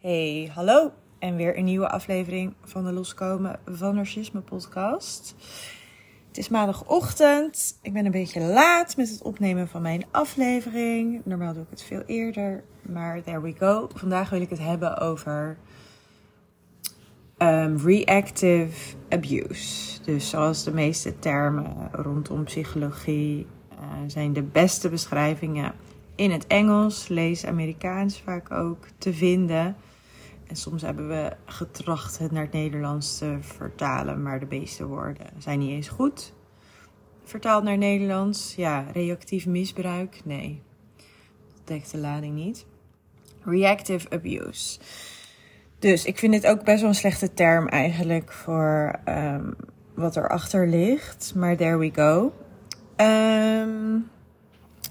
Hey, 0.00 0.50
hallo 0.54 0.92
en 1.18 1.36
weer 1.36 1.58
een 1.58 1.64
nieuwe 1.64 1.88
aflevering 1.88 2.54
van 2.64 2.84
de 2.84 2.92
Loskomen 2.92 3.60
van 3.66 3.94
Narcisme 3.94 4.40
podcast. 4.40 5.34
Het 6.28 6.38
is 6.38 6.48
maandagochtend. 6.48 7.78
Ik 7.82 7.92
ben 7.92 8.04
een 8.04 8.10
beetje 8.10 8.40
laat 8.40 8.96
met 8.96 9.08
het 9.10 9.22
opnemen 9.22 9.68
van 9.68 9.82
mijn 9.82 10.04
aflevering. 10.10 11.20
Normaal 11.24 11.52
doe 11.52 11.62
ik 11.62 11.70
het 11.70 11.82
veel 11.82 12.02
eerder, 12.06 12.64
maar 12.82 13.22
there 13.22 13.40
we 13.40 13.54
go. 13.58 13.88
Vandaag 13.94 14.30
wil 14.30 14.40
ik 14.40 14.50
het 14.50 14.58
hebben 14.58 14.98
over 14.98 15.58
um, 17.38 17.76
reactive 17.76 18.96
abuse. 19.08 20.02
Dus 20.02 20.30
zoals 20.30 20.64
de 20.64 20.72
meeste 20.72 21.18
termen 21.18 21.88
rondom 21.92 22.44
psychologie 22.44 23.46
uh, 23.72 23.78
zijn 24.06 24.32
de 24.32 24.42
beste 24.42 24.88
beschrijvingen 24.88 25.74
in 26.14 26.30
het 26.30 26.46
Engels, 26.46 27.08
lees 27.08 27.46
Amerikaans 27.46 28.20
vaak 28.20 28.50
ook 28.50 28.86
te 28.98 29.14
vinden. 29.14 29.76
En 30.48 30.56
soms 30.56 30.82
hebben 30.82 31.08
we 31.08 31.36
getracht 31.44 32.18
het 32.18 32.30
naar 32.30 32.42
het 32.42 32.52
Nederlands 32.52 33.18
te 33.18 33.36
vertalen, 33.40 34.22
maar 34.22 34.40
de 34.40 34.46
meeste 34.48 34.86
woorden 34.86 35.26
zijn 35.38 35.58
niet 35.58 35.70
eens 35.70 35.88
goed. 35.88 36.32
Vertaald 37.24 37.64
naar 37.64 37.78
Nederlands, 37.78 38.54
ja, 38.54 38.86
reactief 38.92 39.46
misbruik, 39.46 40.20
nee. 40.24 40.62
Dat 41.54 41.66
dekt 41.66 41.90
de 41.90 41.98
lading 41.98 42.34
niet. 42.34 42.66
Reactive 43.44 44.10
abuse. 44.10 44.78
Dus 45.78 46.04
ik 46.04 46.18
vind 46.18 46.32
dit 46.32 46.46
ook 46.46 46.64
best 46.64 46.80
wel 46.80 46.88
een 46.88 46.94
slechte 46.94 47.34
term 47.34 47.68
eigenlijk 47.68 48.32
voor 48.32 49.00
um, 49.08 49.56
wat 49.94 50.16
erachter 50.16 50.68
ligt. 50.68 51.32
Maar 51.34 51.56
there 51.56 51.78
we 51.78 51.90
go. 51.94 52.32
Um, 52.96 54.10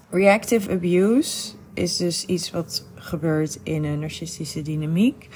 reactive 0.10 0.72
abuse 0.72 1.57
is 1.78 1.98
dus 1.98 2.26
iets 2.26 2.52
wat 2.52 2.88
gebeurt 2.96 3.60
in 3.64 3.84
een 3.84 4.00
narcistische 4.00 4.62
dynamiek. 4.62 5.28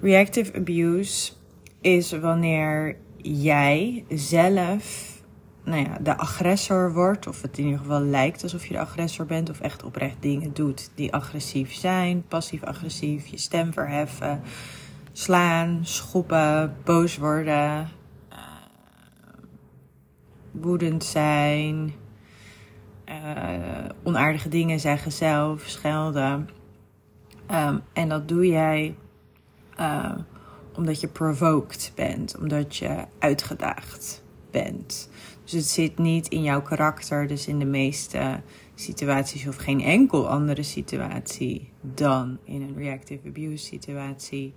Reactive 0.00 0.54
abuse 0.54 1.32
is 1.80 2.12
wanneer 2.12 2.96
jij 3.22 4.04
zelf 4.08 5.14
nou 5.64 5.84
ja, 5.84 5.98
de 5.98 6.16
agressor 6.16 6.92
wordt, 6.92 7.26
of 7.26 7.42
het 7.42 7.58
in 7.58 7.64
ieder 7.64 7.78
geval 7.78 8.00
lijkt 8.00 8.42
alsof 8.42 8.66
je 8.66 8.72
de 8.72 8.80
agressor 8.80 9.26
bent, 9.26 9.50
of 9.50 9.60
echt 9.60 9.82
oprecht 9.82 10.16
dingen 10.20 10.54
doet 10.54 10.90
die 10.94 11.12
agressief 11.12 11.72
zijn, 11.74 12.24
passief-agressief, 12.28 13.26
je 13.26 13.38
stem 13.38 13.72
verheffen, 13.72 14.40
slaan, 15.12 15.78
schoppen, 15.82 16.76
boos 16.84 17.16
worden, 17.16 17.88
uh, 18.32 18.38
woedend 20.50 21.04
zijn, 21.04 21.94
onaardige 24.02 24.48
dingen 24.48 24.80
zeggen 24.80 25.12
zelf, 25.12 25.62
schelden. 25.62 26.48
Um, 27.50 27.82
en 27.92 28.08
dat 28.08 28.28
doe 28.28 28.46
jij 28.46 28.96
uh, 29.80 30.12
omdat 30.76 31.00
je 31.00 31.08
provoked 31.08 31.92
bent, 31.94 32.38
omdat 32.38 32.76
je 32.76 33.04
uitgedaagd 33.18 34.22
bent. 34.50 35.10
Dus 35.42 35.52
het 35.52 35.66
zit 35.66 35.98
niet 35.98 36.28
in 36.28 36.42
jouw 36.42 36.62
karakter, 36.62 37.26
dus 37.26 37.46
in 37.46 37.58
de 37.58 37.64
meeste 37.64 38.40
situaties 38.74 39.46
of 39.46 39.56
geen 39.56 39.80
enkel 39.80 40.28
andere 40.28 40.62
situatie 40.62 41.72
dan 41.80 42.38
in 42.44 42.62
een 42.62 42.76
reactive 42.76 43.28
abuse 43.28 43.64
situatie 43.64 44.54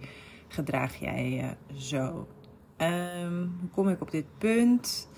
gedraag 0.47 0.95
jij 0.95 1.29
je 1.29 1.79
zo. 1.79 2.27
Um, 2.77 3.57
hoe 3.59 3.69
kom 3.71 3.89
ik 3.89 4.01
op 4.01 4.11
dit 4.11 4.25
punt? 4.37 5.09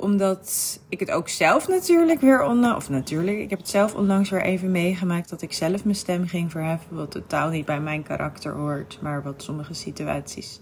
Omdat 0.00 0.80
ik 0.88 1.00
het 1.00 1.10
ook 1.10 1.28
zelf 1.28 1.68
natuurlijk 1.68 2.20
weer 2.20 2.42
onlangs, 2.42 2.76
of 2.76 2.90
natuurlijk, 2.90 3.38
ik 3.38 3.50
heb 3.50 3.58
het 3.58 3.68
zelf 3.68 3.94
onlangs 3.94 4.30
weer 4.30 4.42
even 4.42 4.70
meegemaakt 4.70 5.30
dat 5.30 5.42
ik 5.42 5.52
zelf 5.52 5.84
mijn 5.84 5.96
stem 5.96 6.26
ging 6.26 6.50
verheffen. 6.50 6.96
Wat 6.96 7.10
totaal 7.10 7.50
niet 7.50 7.64
bij 7.64 7.80
mijn 7.80 8.02
karakter 8.02 8.52
hoort, 8.52 8.98
maar 9.02 9.22
wat 9.22 9.42
sommige 9.42 9.74
situaties. 9.74 10.60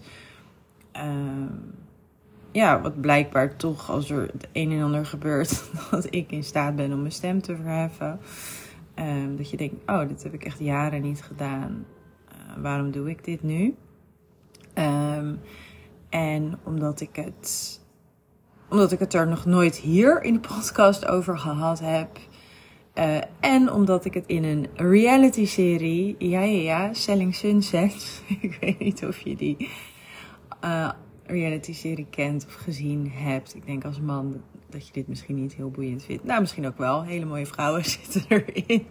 Uh, 0.95 1.01
ja, 2.51 2.81
wat 2.81 3.01
blijkbaar 3.01 3.55
toch 3.55 3.89
als 3.89 4.09
er 4.09 4.21
het 4.21 4.47
een 4.51 4.71
en 4.71 4.83
ander 4.83 5.05
gebeurt, 5.05 5.63
dat 5.91 6.07
ik 6.09 6.31
in 6.31 6.43
staat 6.43 6.75
ben 6.75 6.93
om 6.93 6.99
mijn 6.99 7.11
stem 7.11 7.41
te 7.41 7.55
verheffen. 7.55 8.19
Uh, 8.95 9.37
dat 9.37 9.49
je 9.49 9.57
denkt, 9.57 9.75
oh, 9.85 10.07
dit 10.07 10.23
heb 10.23 10.33
ik 10.33 10.43
echt 10.43 10.59
jaren 10.59 11.01
niet 11.01 11.21
gedaan. 11.21 11.85
Uh, 12.31 12.63
waarom 12.63 12.91
doe 12.91 13.09
ik 13.09 13.23
dit 13.23 13.43
nu? 13.43 13.75
Um, 14.73 15.39
en 16.09 16.59
omdat 16.63 17.01
ik 17.01 17.15
het 17.15 17.78
omdat 18.69 18.91
ik 18.91 18.99
het 18.99 19.13
er 19.13 19.27
nog 19.27 19.45
nooit 19.45 19.75
hier 19.75 20.23
in 20.23 20.33
de 20.33 20.39
podcast 20.39 21.07
over 21.07 21.37
gehad 21.37 21.79
heb. 21.79 22.09
Uh, 22.95 23.17
en 23.39 23.71
omdat 23.71 24.05
ik 24.05 24.13
het 24.13 24.27
in 24.27 24.43
een 24.43 24.67
reality 24.75 25.45
serie, 25.45 26.15
ja 26.17 26.41
ja 26.41 26.61
ja, 26.61 26.93
Selling 26.93 27.35
Sunset. 27.35 28.23
ik 28.41 28.57
weet 28.61 28.79
niet 28.79 29.05
of 29.05 29.19
je 29.19 29.35
die 29.35 29.69
uh, 30.63 30.91
reality 31.25 31.73
serie 31.73 32.07
kent 32.09 32.45
of 32.45 32.53
gezien 32.53 33.11
hebt. 33.11 33.55
Ik 33.55 33.65
denk 33.65 33.85
als 33.85 33.99
man 33.99 34.41
dat 34.69 34.87
je 34.87 34.93
dit 34.93 35.07
misschien 35.07 35.35
niet 35.35 35.55
heel 35.55 35.69
boeiend 35.69 36.03
vindt. 36.03 36.23
Nou, 36.23 36.39
misschien 36.41 36.67
ook 36.67 36.77
wel. 36.77 37.03
Hele 37.03 37.25
mooie 37.25 37.45
vrouwen 37.45 37.85
zitten 37.99 38.23
erin. 38.27 38.87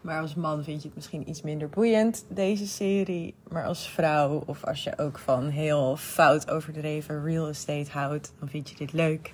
Maar 0.00 0.20
als 0.20 0.34
man 0.34 0.64
vind 0.64 0.82
je 0.82 0.86
het 0.86 0.96
misschien 0.96 1.28
iets 1.28 1.42
minder 1.42 1.68
boeiend, 1.68 2.24
deze 2.28 2.66
serie. 2.66 3.34
Maar 3.48 3.64
als 3.64 3.88
vrouw, 3.88 4.42
of 4.46 4.64
als 4.64 4.84
je 4.84 4.98
ook 4.98 5.18
van 5.18 5.48
heel 5.48 5.96
fout 5.96 6.50
overdreven 6.50 7.24
real 7.24 7.48
estate 7.48 7.90
houdt, 7.90 8.32
dan 8.38 8.48
vind 8.48 8.70
je 8.70 8.76
dit 8.76 8.92
leuk. 8.92 9.32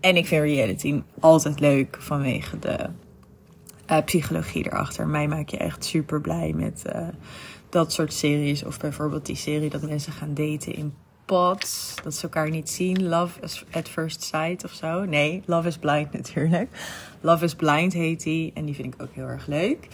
En 0.00 0.16
ik 0.16 0.26
vind 0.26 0.42
reality 0.42 1.02
altijd 1.20 1.60
leuk 1.60 1.96
vanwege 2.00 2.58
de 2.58 2.88
uh, 3.90 3.98
psychologie 4.04 4.66
erachter. 4.66 5.06
Mij 5.06 5.28
maak 5.28 5.48
je 5.48 5.56
echt 5.56 5.84
super 5.84 6.20
blij 6.20 6.52
met 6.52 6.82
uh, 6.94 7.08
dat 7.68 7.92
soort 7.92 8.12
series. 8.12 8.64
Of 8.64 8.78
bijvoorbeeld 8.78 9.26
die 9.26 9.36
serie 9.36 9.70
dat 9.70 9.82
mensen 9.82 10.12
gaan 10.12 10.34
daten 10.34 10.74
in 10.74 10.94
pods. 11.24 11.94
Dat 12.02 12.14
ze 12.14 12.22
elkaar 12.22 12.50
niet 12.50 12.70
zien. 12.70 13.08
Love 13.08 13.40
at 13.70 13.88
First 13.88 14.22
Sight 14.22 14.64
of 14.64 14.72
zo. 14.72 15.04
Nee, 15.04 15.42
Love 15.46 15.68
is 15.68 15.78
Blind 15.78 16.12
natuurlijk. 16.22 16.68
Love 17.20 17.44
is 17.44 17.54
Blind 17.54 17.92
heet 17.92 18.22
die. 18.22 18.50
En 18.54 18.64
die 18.64 18.74
vind 18.74 18.94
ik 18.94 19.02
ook 19.02 19.14
heel 19.14 19.26
erg 19.26 19.46
leuk. 19.46 19.88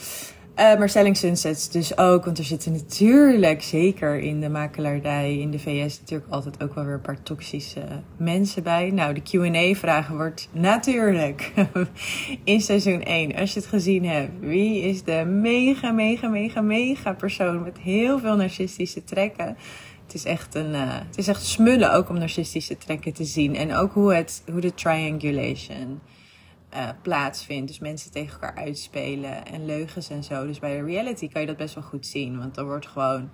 Uh, 0.60 0.78
maar 0.78 0.88
Selling 0.88 1.16
Sunsets 1.16 1.70
dus 1.70 1.98
ook. 1.98 2.24
Want 2.24 2.38
er 2.38 2.44
zitten 2.44 2.72
natuurlijk, 2.72 3.62
zeker 3.62 4.18
in 4.18 4.40
de 4.40 4.48
makelaardij 4.48 5.38
in 5.38 5.50
de 5.50 5.58
VS, 5.58 6.00
natuurlijk 6.00 6.32
altijd 6.32 6.62
ook 6.62 6.74
wel 6.74 6.84
weer 6.84 6.94
een 6.94 7.00
paar 7.00 7.22
toxische 7.22 7.82
mensen 8.16 8.62
bij. 8.62 8.90
Nou, 8.90 9.14
de 9.14 9.22
QA-vragen 9.22 10.16
wordt 10.16 10.48
natuurlijk 10.52 11.52
in 12.44 12.60
seizoen 12.60 13.02
1, 13.02 13.36
als 13.36 13.52
je 13.52 13.60
het 13.60 13.68
gezien 13.68 14.04
hebt. 14.04 14.30
Wie 14.40 14.82
is 14.82 15.02
de 15.02 15.24
mega, 15.24 15.90
mega, 15.90 16.28
mega, 16.28 16.60
mega 16.60 17.12
persoon 17.12 17.62
met 17.62 17.78
heel 17.78 18.18
veel 18.18 18.36
narcistische 18.36 19.04
trekken? 19.04 19.56
Het 20.10 20.18
is 20.18 20.24
echt 20.24 20.54
een, 20.54 20.74
uh, 20.74 20.98
het 21.06 21.18
is 21.18 21.28
echt 21.28 21.44
smullen 21.44 21.92
ook 21.92 22.08
om 22.08 22.18
narcistische 22.18 22.78
trekken 22.78 23.12
te 23.12 23.24
zien. 23.24 23.56
En 23.56 23.74
ook 23.74 23.92
hoe, 23.92 24.14
het, 24.14 24.42
hoe 24.50 24.60
de 24.60 24.74
triangulation 24.74 26.00
uh, 26.74 26.88
plaatsvindt. 27.02 27.68
Dus 27.68 27.78
mensen 27.78 28.10
tegen 28.10 28.32
elkaar 28.32 28.64
uitspelen 28.64 29.46
en 29.46 29.66
leugens 29.66 30.10
en 30.10 30.24
zo. 30.24 30.46
Dus 30.46 30.58
bij 30.58 30.76
de 30.76 30.84
reality 30.84 31.28
kan 31.28 31.40
je 31.40 31.46
dat 31.46 31.56
best 31.56 31.74
wel 31.74 31.84
goed 31.84 32.06
zien. 32.06 32.38
Want 32.38 32.54
dan 32.54 32.64
wordt 32.64 32.86
gewoon. 32.86 33.30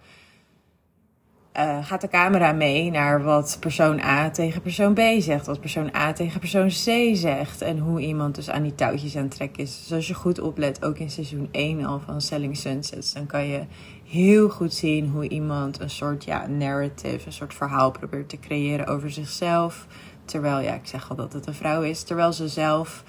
Uh, 1.58 1.86
gaat 1.86 2.00
de 2.00 2.08
camera 2.08 2.52
mee 2.52 2.90
naar 2.90 3.22
wat 3.22 3.56
persoon 3.60 4.00
A 4.00 4.30
tegen 4.30 4.62
persoon 4.62 4.94
B 4.94 5.00
zegt. 5.18 5.46
Wat 5.46 5.60
persoon 5.60 5.94
A 5.94 6.12
tegen 6.12 6.40
persoon 6.40 6.68
C 6.68 7.16
zegt. 7.16 7.62
En 7.62 7.78
hoe 7.78 8.00
iemand 8.00 8.34
dus 8.34 8.50
aan 8.50 8.62
die 8.62 8.74
touwtjes 8.74 9.16
aan 9.16 9.22
het 9.22 9.34
trekken 9.34 9.62
is. 9.62 9.78
Dus 9.80 9.92
als 9.92 10.08
je 10.08 10.14
goed 10.14 10.40
oplet, 10.40 10.84
ook 10.84 10.98
in 10.98 11.10
seizoen 11.10 11.48
1 11.50 11.84
al 11.84 12.00
van 12.00 12.20
Selling 12.20 12.56
Sunsets, 12.56 13.12
dan 13.12 13.26
kan 13.26 13.46
je 13.46 13.64
heel 14.04 14.48
goed 14.48 14.74
zien 14.74 15.08
hoe 15.08 15.28
iemand 15.28 15.80
een 15.80 15.90
soort 15.90 16.24
ja, 16.24 16.46
narrative, 16.46 17.26
een 17.26 17.32
soort 17.32 17.54
verhaal 17.54 17.90
probeert 17.90 18.28
te 18.28 18.38
creëren 18.38 18.86
over 18.86 19.10
zichzelf. 19.10 19.86
Terwijl, 20.24 20.60
ja, 20.60 20.74
ik 20.74 20.86
zeg 20.86 21.10
al 21.10 21.16
dat 21.16 21.32
het 21.32 21.46
een 21.46 21.54
vrouw 21.54 21.82
is. 21.82 22.02
Terwijl 22.02 22.32
ze 22.32 22.48
zelf, 22.48 23.04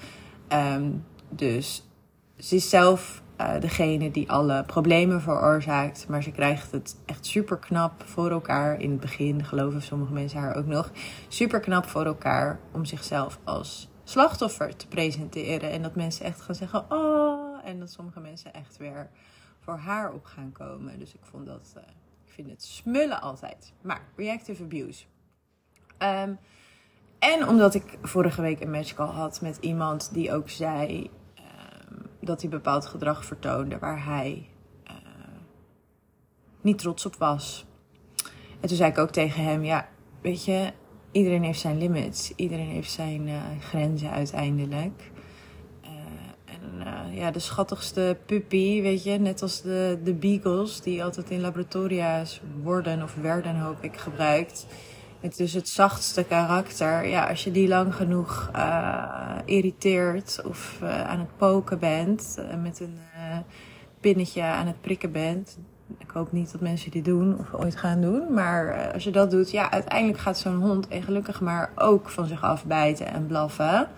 um, 0.52 1.04
dus, 1.28 1.88
ze 2.38 2.54
is 2.54 2.68
zelf 2.68 3.22
uh, 3.40 3.60
degene 3.60 4.10
die 4.10 4.30
alle 4.30 4.64
problemen 4.64 5.20
veroorzaakt. 5.20 6.08
Maar 6.08 6.22
ze 6.22 6.30
krijgt 6.30 6.70
het 6.70 6.96
echt 7.06 7.26
super 7.26 7.56
knap 7.58 8.02
voor 8.04 8.30
elkaar. 8.30 8.80
In 8.80 8.90
het 8.90 9.00
begin 9.00 9.44
geloven 9.44 9.82
sommige 9.82 10.12
mensen 10.12 10.40
haar 10.40 10.56
ook 10.56 10.66
nog. 10.66 10.90
Super 11.28 11.60
knap 11.60 11.86
voor 11.86 12.04
elkaar 12.04 12.60
om 12.72 12.84
zichzelf 12.84 13.38
als 13.44 13.88
slachtoffer 14.04 14.76
te 14.76 14.88
presenteren. 14.88 15.70
En 15.70 15.82
dat 15.82 15.94
mensen 15.94 16.24
echt 16.24 16.40
gaan 16.40 16.54
zeggen, 16.54 16.84
oh. 16.90 17.58
En 17.64 17.78
dat 17.78 17.90
sommige 17.90 18.20
mensen 18.20 18.52
echt 18.52 18.76
weer 18.76 19.10
voor 19.60 19.76
haar 19.76 20.12
op 20.12 20.24
gaan 20.24 20.52
komen. 20.52 20.98
Dus 20.98 21.14
ik 21.14 21.20
vond 21.22 21.46
dat, 21.46 21.74
uh, 21.76 21.82
ik 22.24 22.32
vind 22.32 22.50
het 22.50 22.62
smullen 22.62 23.20
altijd. 23.20 23.72
Maar 23.82 24.00
reactive 24.16 24.62
abuse. 24.62 25.04
Um, 25.98 26.38
en 27.18 27.48
omdat 27.48 27.74
ik 27.74 27.98
vorige 28.02 28.42
week 28.42 28.60
een 28.60 28.70
match 28.70 28.94
call 28.94 29.06
had 29.06 29.40
met 29.40 29.56
iemand 29.60 30.12
die 30.12 30.32
ook 30.32 30.48
zei 30.48 31.10
dat 32.28 32.40
hij 32.40 32.50
bepaald 32.50 32.86
gedrag 32.86 33.24
vertoonde 33.24 33.78
waar 33.78 34.04
hij 34.04 34.48
uh, 34.90 34.94
niet 36.60 36.78
trots 36.78 37.06
op 37.06 37.16
was. 37.16 37.66
En 38.60 38.68
toen 38.68 38.76
zei 38.76 38.90
ik 38.90 38.98
ook 38.98 39.10
tegen 39.10 39.42
hem: 39.42 39.64
Ja, 39.64 39.88
weet 40.20 40.44
je, 40.44 40.72
iedereen 41.12 41.42
heeft 41.42 41.60
zijn 41.60 41.78
limits. 41.78 42.32
Iedereen 42.36 42.68
heeft 42.68 42.90
zijn 42.90 43.28
uh, 43.28 43.42
grenzen 43.60 44.10
uiteindelijk. 44.10 45.10
Uh, 45.84 45.90
en 46.44 47.14
ja, 47.14 47.30
de 47.30 47.38
schattigste 47.38 48.16
puppy, 48.26 48.82
weet 48.82 49.02
je. 49.02 49.18
Net 49.18 49.42
als 49.42 49.62
de, 49.62 49.98
de 50.04 50.14
beagles, 50.14 50.80
die 50.80 51.04
altijd 51.04 51.30
in 51.30 51.40
laboratoria's 51.40 52.40
worden 52.62 53.02
of 53.02 53.14
werden, 53.14 53.60
hoop 53.60 53.82
ik, 53.82 53.96
gebruikt. 53.96 54.66
Het 55.20 55.40
is 55.40 55.54
het 55.54 55.68
zachtste 55.68 56.24
karakter. 56.24 57.06
Ja, 57.06 57.26
als 57.26 57.44
je 57.44 57.50
die 57.50 57.68
lang 57.68 57.94
genoeg 57.94 58.50
uh, 58.56 59.38
irriteert 59.44 60.40
of 60.44 60.78
uh, 60.82 61.08
aan 61.08 61.18
het 61.18 61.36
poken 61.36 61.78
bent, 61.78 62.36
uh, 62.38 62.62
met 62.62 62.80
een 62.80 62.98
pinnetje 64.00 64.42
aan 64.42 64.66
het 64.66 64.80
prikken 64.80 65.12
bent. 65.12 65.58
Ik 65.98 66.10
hoop 66.10 66.32
niet 66.32 66.52
dat 66.52 66.60
mensen 66.60 66.90
die 66.90 67.02
doen 67.02 67.38
of 67.38 67.54
ooit 67.54 67.76
gaan 67.76 68.00
doen. 68.00 68.32
Maar 68.32 68.90
als 68.92 69.04
je 69.04 69.10
dat 69.10 69.30
doet, 69.30 69.50
ja, 69.50 69.70
uiteindelijk 69.70 70.18
gaat 70.18 70.38
zo'n 70.38 70.62
hond, 70.62 70.88
en 70.88 71.02
gelukkig 71.02 71.40
maar, 71.40 71.72
ook 71.74 72.08
van 72.08 72.26
zich 72.26 72.42
afbijten 72.42 73.06
en 73.06 73.26
blaffen. 73.26 73.88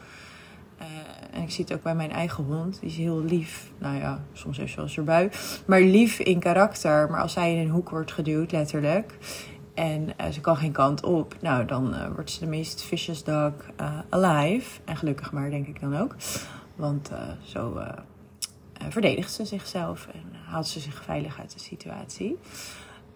En 1.32 1.42
ik 1.42 1.50
zie 1.50 1.64
het 1.64 1.74
ook 1.74 1.82
bij 1.82 1.94
mijn 1.94 2.12
eigen 2.12 2.44
hond. 2.44 2.80
Die 2.80 2.90
is 2.90 2.96
heel 2.96 3.22
lief. 3.22 3.70
Nou 3.78 3.96
ja, 3.96 4.20
soms 4.32 4.56
heeft 4.56 4.70
ze 4.70 4.76
wel 4.76 4.84
eens 4.84 4.96
erbij. 4.96 5.30
Maar 5.66 5.80
lief 5.80 6.18
in 6.18 6.40
karakter. 6.40 7.10
Maar 7.10 7.20
als 7.20 7.32
zij 7.32 7.54
in 7.54 7.58
een 7.58 7.70
hoek 7.70 7.90
wordt 7.90 8.12
geduwd, 8.12 8.52
letterlijk. 8.52 9.14
En 9.80 10.08
uh, 10.20 10.26
ze 10.32 10.40
kan 10.40 10.56
geen 10.56 10.72
kant 10.72 11.02
op. 11.04 11.36
Nou, 11.40 11.64
dan 11.64 11.94
uh, 11.94 12.06
wordt 12.14 12.30
ze 12.30 12.40
de 12.40 12.46
meest 12.46 12.82
vicious 12.82 13.24
dog 13.24 13.52
uh, 13.80 13.98
alive. 14.08 14.80
En 14.84 14.96
gelukkig 14.96 15.32
maar, 15.32 15.50
denk 15.50 15.66
ik 15.66 15.80
dan 15.80 15.96
ook. 15.96 16.16
Want 16.76 17.10
zo 17.42 17.80
verdedigt 18.88 19.32
ze 19.32 19.44
zichzelf. 19.44 20.08
En 20.12 20.22
haalt 20.46 20.66
ze 20.66 20.80
zich 20.80 21.02
veilig 21.04 21.40
uit 21.40 21.52
de 21.52 21.58
situatie. 21.58 22.38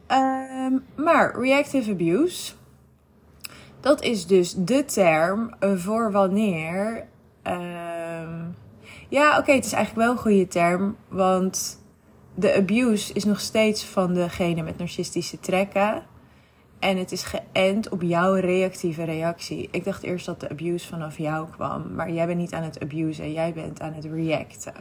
Um, 0.09 0.85
maar 0.97 1.41
reactive 1.41 1.91
abuse. 1.91 2.53
Dat 3.81 4.03
is 4.03 4.27
dus 4.27 4.55
de 4.55 4.85
term 4.85 5.55
voor 5.61 6.13
wanneer 6.13 7.07
Um, 7.47 8.55
ja, 9.09 9.39
oké, 9.39 9.53
het 9.53 9.65
is 9.65 9.73
eigenlijk 9.73 10.07
wel 10.07 10.17
een 10.17 10.23
goede 10.23 10.47
term. 10.47 10.97
Want 11.09 11.83
de 12.35 12.55
abuse 12.55 13.13
is 13.13 13.25
nog 13.25 13.41
steeds 13.41 13.85
van 13.85 14.15
degene 14.15 14.63
met 14.63 14.79
narcistische 14.79 15.41
trekken. 15.41 16.03
En 16.85 16.97
het 16.97 17.13
is 17.13 17.23
geënt 17.23 17.89
op 17.89 18.03
jouw 18.03 18.35
reactieve 18.35 19.05
reactie. 19.05 19.69
Ik 19.71 19.85
dacht 19.85 20.03
eerst 20.03 20.27
dat 20.27 20.41
de 20.41 20.49
abuse 20.49 20.89
vanaf 20.89 21.19
jou 21.19 21.49
kwam. 21.51 21.95
Maar 21.95 22.13
jij 22.13 22.27
bent 22.27 22.39
niet 22.39 22.53
aan 22.53 22.63
het 22.63 22.83
abusen, 22.83 23.33
jij 23.33 23.53
bent 23.53 23.81
aan 23.81 23.93
het 23.93 24.05
reacten. 24.05 24.75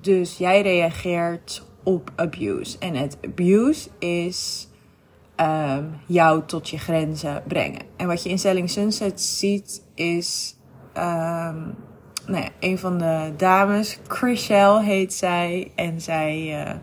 Dus 0.00 0.38
jij 0.38 0.62
reageert 0.62 1.66
op 1.82 2.10
abuse. 2.16 2.78
En 2.78 2.94
het 2.94 3.16
abuse 3.24 3.88
is 3.98 4.68
um, 5.40 6.00
jou 6.06 6.42
tot 6.46 6.68
je 6.68 6.78
grenzen 6.78 7.42
brengen. 7.46 7.82
En 7.96 8.06
wat 8.06 8.22
je 8.22 8.28
in 8.28 8.38
Selling 8.38 8.70
Sunset 8.70 9.20
ziet 9.20 9.82
is 9.94 10.56
um, 10.96 11.74
een 12.60 12.78
van 12.78 12.98
de 12.98 13.32
dames, 13.36 13.98
Chriselle 14.06 14.82
heet 14.82 15.14
zij. 15.14 15.72
En 15.74 16.00
zij 16.00 16.64
uh, 16.66 16.74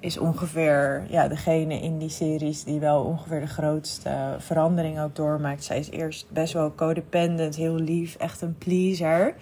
is 0.00 0.18
ongeveer 0.18 1.06
ja, 1.08 1.28
degene 1.28 1.80
in 1.80 1.98
die 1.98 2.08
series 2.08 2.64
die 2.64 2.80
wel 2.80 3.02
ongeveer 3.02 3.40
de 3.40 3.46
grootste 3.46 4.36
verandering 4.38 5.00
ook 5.00 5.16
doormaakt. 5.16 5.64
Zij 5.64 5.78
is 5.78 5.90
eerst 5.90 6.26
best 6.30 6.52
wel 6.52 6.74
codependent, 6.74 7.56
heel 7.56 7.74
lief, 7.74 8.14
echt 8.14 8.40
een 8.40 8.58
pleaser. 8.58 9.34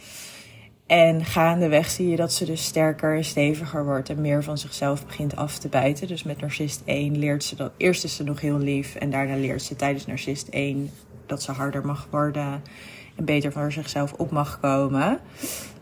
En 0.86 1.24
gaandeweg 1.24 1.90
zie 1.90 2.08
je 2.08 2.16
dat 2.16 2.32
ze 2.32 2.44
dus 2.44 2.64
sterker 2.64 3.16
en 3.16 3.24
steviger 3.24 3.84
wordt 3.84 4.08
en 4.08 4.20
meer 4.20 4.42
van 4.42 4.58
zichzelf 4.58 5.06
begint 5.06 5.36
af 5.36 5.58
te 5.58 5.68
bijten. 5.68 6.08
Dus 6.08 6.22
met 6.22 6.40
Narcist 6.40 6.82
1 6.84 7.18
leert 7.18 7.44
ze 7.44 7.56
dat. 7.56 7.72
Eerst 7.76 8.04
is 8.04 8.16
ze 8.16 8.24
nog 8.24 8.40
heel 8.40 8.58
lief 8.58 8.94
en 8.94 9.10
daarna 9.10 9.36
leert 9.36 9.62
ze 9.62 9.76
tijdens 9.76 10.06
Narcist 10.06 10.48
1 10.48 10.90
dat 11.26 11.42
ze 11.42 11.52
harder 11.52 11.86
mag 11.86 12.08
worden 12.10 12.62
en 13.16 13.24
beter 13.24 13.52
voor 13.52 13.72
zichzelf 13.72 14.12
op 14.12 14.30
mag 14.30 14.60
komen. 14.60 15.20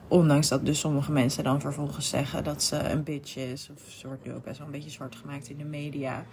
Ondanks 0.08 0.48
dat 0.48 0.66
dus 0.66 0.80
sommige 0.80 1.12
mensen 1.12 1.44
dan 1.44 1.60
vervolgens 1.60 2.08
zeggen 2.08 2.44
dat 2.44 2.62
ze 2.62 2.76
een 2.76 3.02
bitch 3.02 3.36
is. 3.36 3.70
Of 3.74 3.90
ze 3.90 4.06
wordt 4.06 4.24
nu 4.24 4.34
ook 4.34 4.44
best 4.44 4.58
wel 4.58 4.66
een 4.66 4.72
beetje 4.72 4.90
zwart 4.90 5.16
gemaakt 5.16 5.48
in 5.48 5.58
de 5.58 5.64
media. 5.64 6.24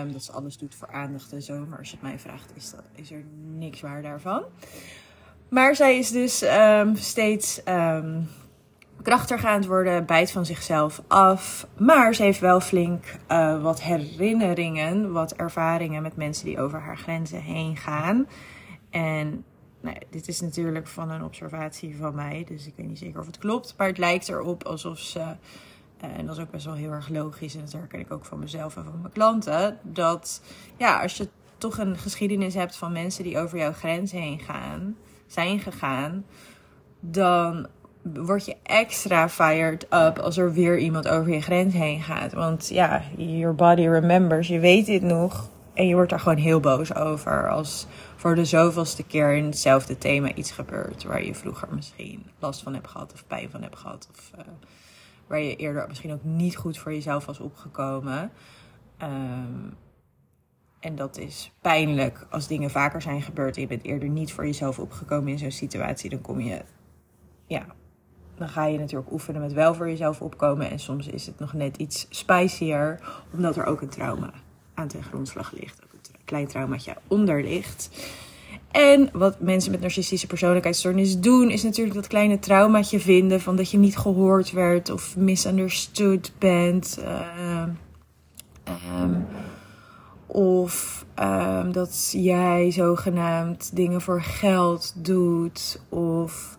Um, 0.00 0.12
dat 0.12 0.22
ze 0.22 0.32
alles 0.32 0.58
doet 0.58 0.74
voor 0.74 0.88
aandacht 0.92 1.32
en 1.32 1.42
zo. 1.42 1.66
Maar 1.66 1.78
als 1.78 1.90
je 1.90 1.96
het 2.00 2.02
mij 2.02 2.18
vraagt, 2.18 2.50
is, 2.54 2.70
dat, 2.70 2.82
is 2.94 3.10
er 3.10 3.24
niks 3.54 3.80
waar 3.80 4.02
daarvan. 4.02 4.42
Maar 5.48 5.76
zij 5.76 5.98
is 5.98 6.10
dus 6.10 6.42
um, 6.42 6.96
steeds 6.96 7.60
um, 7.68 8.28
krachtiger 9.02 9.48
aan 9.48 9.58
het 9.58 9.66
worden, 9.66 10.06
bijt 10.06 10.30
van 10.30 10.46
zichzelf 10.46 11.02
af. 11.06 11.66
Maar 11.76 12.14
ze 12.14 12.22
heeft 12.22 12.40
wel 12.40 12.60
flink 12.60 13.04
uh, 13.30 13.62
wat 13.62 13.82
herinneringen, 13.82 15.12
wat 15.12 15.32
ervaringen 15.32 16.02
met 16.02 16.16
mensen 16.16 16.44
die 16.44 16.60
over 16.60 16.80
haar 16.80 16.98
grenzen 16.98 17.40
heen 17.40 17.76
gaan. 17.76 18.26
En 18.90 19.44
nou, 19.86 19.98
dit 20.10 20.28
is 20.28 20.40
natuurlijk 20.40 20.86
van 20.86 21.10
een 21.10 21.24
observatie 21.24 21.96
van 21.96 22.14
mij, 22.14 22.44
dus 22.48 22.66
ik 22.66 22.72
weet 22.76 22.86
niet 22.86 22.98
zeker 22.98 23.20
of 23.20 23.26
het 23.26 23.38
klopt. 23.38 23.74
Maar 23.76 23.86
het 23.86 23.98
lijkt 23.98 24.28
erop 24.28 24.64
alsof 24.64 24.98
ze, 24.98 25.20
eh, 25.20 26.16
en 26.16 26.26
dat 26.26 26.36
is 26.36 26.42
ook 26.42 26.50
best 26.50 26.64
wel 26.64 26.74
heel 26.74 26.90
erg 26.90 27.08
logisch, 27.08 27.54
en 27.54 27.60
dat 27.60 27.72
herken 27.72 28.00
ik 28.00 28.12
ook 28.12 28.24
van 28.24 28.38
mezelf 28.38 28.76
en 28.76 28.84
van 28.84 29.00
mijn 29.00 29.12
klanten, 29.12 29.78
dat 29.82 30.42
ja, 30.76 31.02
als 31.02 31.16
je 31.16 31.28
toch 31.58 31.78
een 31.78 31.96
geschiedenis 31.96 32.54
hebt 32.54 32.76
van 32.76 32.92
mensen 32.92 33.24
die 33.24 33.38
over 33.38 33.58
jouw 33.58 33.72
grens 33.72 34.12
heen 34.12 34.40
gaan, 34.40 34.96
zijn 35.26 35.60
gegaan, 35.60 36.24
dan 37.00 37.66
word 38.02 38.44
je 38.44 38.56
extra 38.62 39.28
fired 39.28 39.82
up 39.82 40.18
als 40.18 40.36
er 40.36 40.52
weer 40.52 40.78
iemand 40.78 41.08
over 41.08 41.32
je 41.32 41.40
grens 41.40 41.74
heen 41.74 42.02
gaat. 42.02 42.32
Want 42.32 42.68
ja, 42.68 43.02
your 43.16 43.54
body 43.54 43.86
remembers, 43.86 44.48
je 44.48 44.58
weet 44.58 44.86
dit 44.86 45.02
nog. 45.02 45.48
En 45.76 45.86
je 45.86 45.94
wordt 45.94 46.10
daar 46.10 46.20
gewoon 46.20 46.38
heel 46.38 46.60
boos 46.60 46.94
over 46.94 47.50
als 47.50 47.86
voor 48.16 48.34
de 48.34 48.44
zoveelste 48.44 49.02
keer 49.02 49.36
in 49.36 49.44
hetzelfde 49.44 49.98
thema 49.98 50.34
iets 50.34 50.50
gebeurt. 50.50 51.04
Waar 51.04 51.24
je 51.24 51.34
vroeger 51.34 51.68
misschien 51.74 52.26
last 52.38 52.62
van 52.62 52.74
hebt 52.74 52.88
gehad 52.88 53.12
of 53.12 53.26
pijn 53.26 53.50
van 53.50 53.62
hebt 53.62 53.78
gehad. 53.78 54.08
Of 54.12 54.30
uh, 54.38 54.44
waar 55.26 55.40
je 55.40 55.56
eerder 55.56 55.84
misschien 55.88 56.12
ook 56.12 56.24
niet 56.24 56.56
goed 56.56 56.78
voor 56.78 56.92
jezelf 56.92 57.26
was 57.26 57.40
opgekomen. 57.40 58.30
Um, 59.02 59.76
en 60.80 60.94
dat 60.94 61.18
is 61.18 61.52
pijnlijk 61.60 62.26
als 62.30 62.46
dingen 62.46 62.70
vaker 62.70 63.02
zijn 63.02 63.22
gebeurd 63.22 63.56
en 63.56 63.60
je 63.60 63.68
bent 63.68 63.84
eerder 63.84 64.08
niet 64.08 64.32
voor 64.32 64.46
jezelf 64.46 64.78
opgekomen 64.78 65.32
in 65.32 65.38
zo'n 65.38 65.50
situatie. 65.50 66.10
Dan 66.10 66.20
kom 66.20 66.40
je, 66.40 66.62
ja, 67.46 67.66
dan 68.34 68.48
ga 68.48 68.64
je 68.64 68.78
natuurlijk 68.78 69.12
oefenen 69.12 69.40
met 69.40 69.52
wel 69.52 69.74
voor 69.74 69.88
jezelf 69.88 70.22
opkomen. 70.22 70.70
En 70.70 70.78
soms 70.78 71.06
is 71.06 71.26
het 71.26 71.38
nog 71.38 71.52
net 71.52 71.76
iets 71.76 72.06
spicier, 72.10 73.00
omdat 73.32 73.56
er 73.56 73.64
ook 73.64 73.80
een 73.80 73.88
trauma 73.88 74.32
aan 74.76 74.88
ten 74.88 75.02
grondslag 75.02 75.52
ligt 75.52 75.86
klein 76.26 76.46
traumaatje 76.46 76.96
onder 77.06 77.42
ligt. 77.42 77.90
En 78.70 79.08
wat 79.12 79.40
mensen 79.40 79.70
met 79.70 79.80
narcistische 79.80 80.26
persoonlijkheidsstoornis 80.26 81.20
doen, 81.20 81.50
is 81.50 81.62
natuurlijk 81.62 81.94
dat 81.94 82.06
kleine 82.06 82.38
traumaatje 82.38 83.00
vinden 83.00 83.40
van 83.40 83.56
dat 83.56 83.70
je 83.70 83.78
niet 83.78 83.96
gehoord 83.96 84.50
werd 84.52 84.90
of 84.90 85.16
misunderstood 85.16 86.32
bent. 86.38 86.98
Uh, 87.02 87.62
um, 89.02 89.26
of 90.26 91.04
um, 91.20 91.72
dat 91.72 92.12
jij 92.12 92.70
zogenaamd 92.70 93.76
dingen 93.76 94.00
voor 94.00 94.22
geld 94.22 94.92
doet. 95.04 95.80
Of 95.88 96.58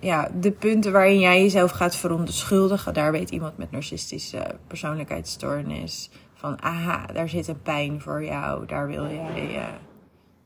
ja, 0.00 0.30
de 0.40 0.50
punten 0.50 0.92
waarin 0.92 1.18
jij 1.18 1.42
jezelf 1.42 1.70
gaat 1.70 1.96
verontschuldigen. 1.96 2.94
Daar 2.94 3.12
weet 3.12 3.30
iemand 3.30 3.56
met 3.56 3.70
narcistische 3.70 4.56
persoonlijkheidsstoornis 4.66 6.10
van 6.46 6.62
aha, 6.62 7.06
daar 7.06 7.28
zit 7.28 7.48
een 7.48 7.62
pijn 7.62 8.00
voor 8.00 8.24
jou, 8.24 8.66
daar 8.66 8.86
wil 8.86 9.10
jij, 9.10 9.56
uh, 9.56 9.64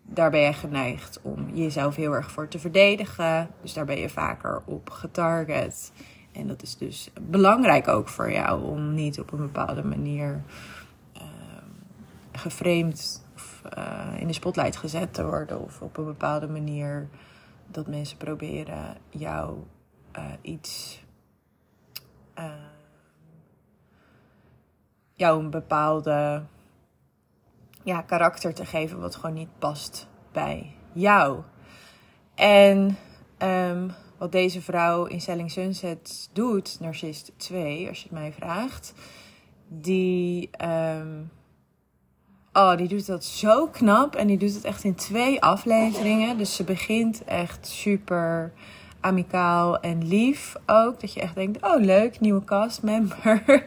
daar 0.02 0.30
ben 0.30 0.40
je 0.40 0.52
geneigd 0.52 1.21
om 1.23 1.50
jezelf 1.52 1.97
heel 1.97 2.12
erg 2.12 2.30
voor 2.30 2.49
te 2.49 2.59
verdedigen. 2.59 3.50
Dus 3.61 3.73
daar 3.73 3.85
ben 3.85 3.99
je 3.99 4.09
vaker 4.09 4.62
op 4.64 4.90
getarget. 4.90 5.92
En 6.33 6.47
dat 6.47 6.62
is 6.62 6.76
dus 6.76 7.11
belangrijk 7.21 7.88
ook 7.88 8.09
voor 8.09 8.33
jou 8.33 8.62
om 8.62 8.95
niet 8.95 9.21
op 9.21 9.33
een 9.33 9.38
bepaalde 9.38 9.85
manier 9.85 10.42
uh, 11.16 11.23
geframed 12.33 13.25
of 13.35 13.62
uh, 13.78 14.21
in 14.21 14.26
de 14.26 14.33
spotlight 14.33 14.76
gezet 14.76 15.14
te 15.14 15.26
worden. 15.26 15.61
Of 15.61 15.83
op 15.83 15.97
een 15.97 16.04
bepaalde 16.04 16.49
manier 16.49 17.09
dat 17.66 17.87
mensen 17.87 18.16
proberen 18.16 18.97
jou 19.11 19.57
uh, 20.16 20.25
iets 20.42 21.02
jou 25.20 25.42
een 25.42 25.50
bepaalde 25.50 26.42
ja, 27.84 28.02
karakter 28.02 28.54
te 28.54 28.66
geven 28.66 29.00
wat 29.00 29.14
gewoon 29.16 29.34
niet 29.34 29.58
past 29.58 30.06
bij 30.32 30.74
jou. 30.92 31.40
En 32.34 32.96
um, 33.38 33.90
wat 34.18 34.32
deze 34.32 34.62
vrouw 34.62 35.04
in 35.04 35.20
Selling 35.20 35.50
Sunset 35.50 36.30
doet, 36.32 36.76
Narcist 36.80 37.32
2, 37.36 37.88
als 37.88 37.98
je 37.98 38.08
het 38.08 38.18
mij 38.18 38.32
vraagt, 38.32 38.94
die, 39.68 40.50
um, 40.64 41.30
oh, 42.52 42.76
die 42.76 42.88
doet 42.88 43.06
dat 43.06 43.24
zo 43.24 43.66
knap 43.66 44.14
en 44.14 44.26
die 44.26 44.38
doet 44.38 44.54
het 44.54 44.64
echt 44.64 44.84
in 44.84 44.94
twee 44.94 45.42
afleveringen. 45.42 46.38
Dus 46.38 46.56
ze 46.56 46.64
begint 46.64 47.24
echt 47.24 47.66
super 47.66 48.52
amicaal 49.00 49.80
en 49.80 50.06
lief 50.06 50.56
ook. 50.66 51.00
Dat 51.00 51.12
je 51.12 51.20
echt 51.20 51.34
denkt, 51.34 51.64
oh 51.64 51.80
leuk, 51.80 52.20
nieuwe 52.20 52.44
castmember. 52.44 53.66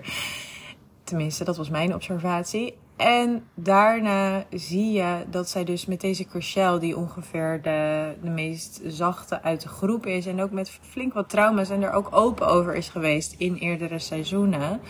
Tenminste, 1.04 1.44
dat 1.44 1.58
was 1.58 1.70
mijn 1.70 1.94
observatie. 1.94 2.78
En 2.96 3.44
daarna 3.54 4.46
zie 4.50 4.92
je 4.92 5.26
dat 5.30 5.50
zij 5.50 5.64
dus 5.64 5.86
met 5.86 6.02
deze 6.02 6.26
Chriselle, 6.30 6.80
die 6.80 6.98
ongeveer 6.98 7.62
de, 7.62 8.14
de 8.22 8.30
meest 8.30 8.82
zachte 8.88 9.42
uit 9.42 9.62
de 9.62 9.68
groep 9.68 10.06
is. 10.06 10.26
En 10.26 10.42
ook 10.42 10.52
met 10.52 10.80
flink 10.90 11.14
wat 11.14 11.30
trauma's 11.30 11.70
en 11.70 11.82
er 11.82 11.92
ook 11.92 12.16
open 12.16 12.48
over 12.48 12.76
is 12.76 12.90
geweest 12.90 13.36
in 13.38 13.56
eerdere 13.56 14.00
seizoenen. 14.00 14.82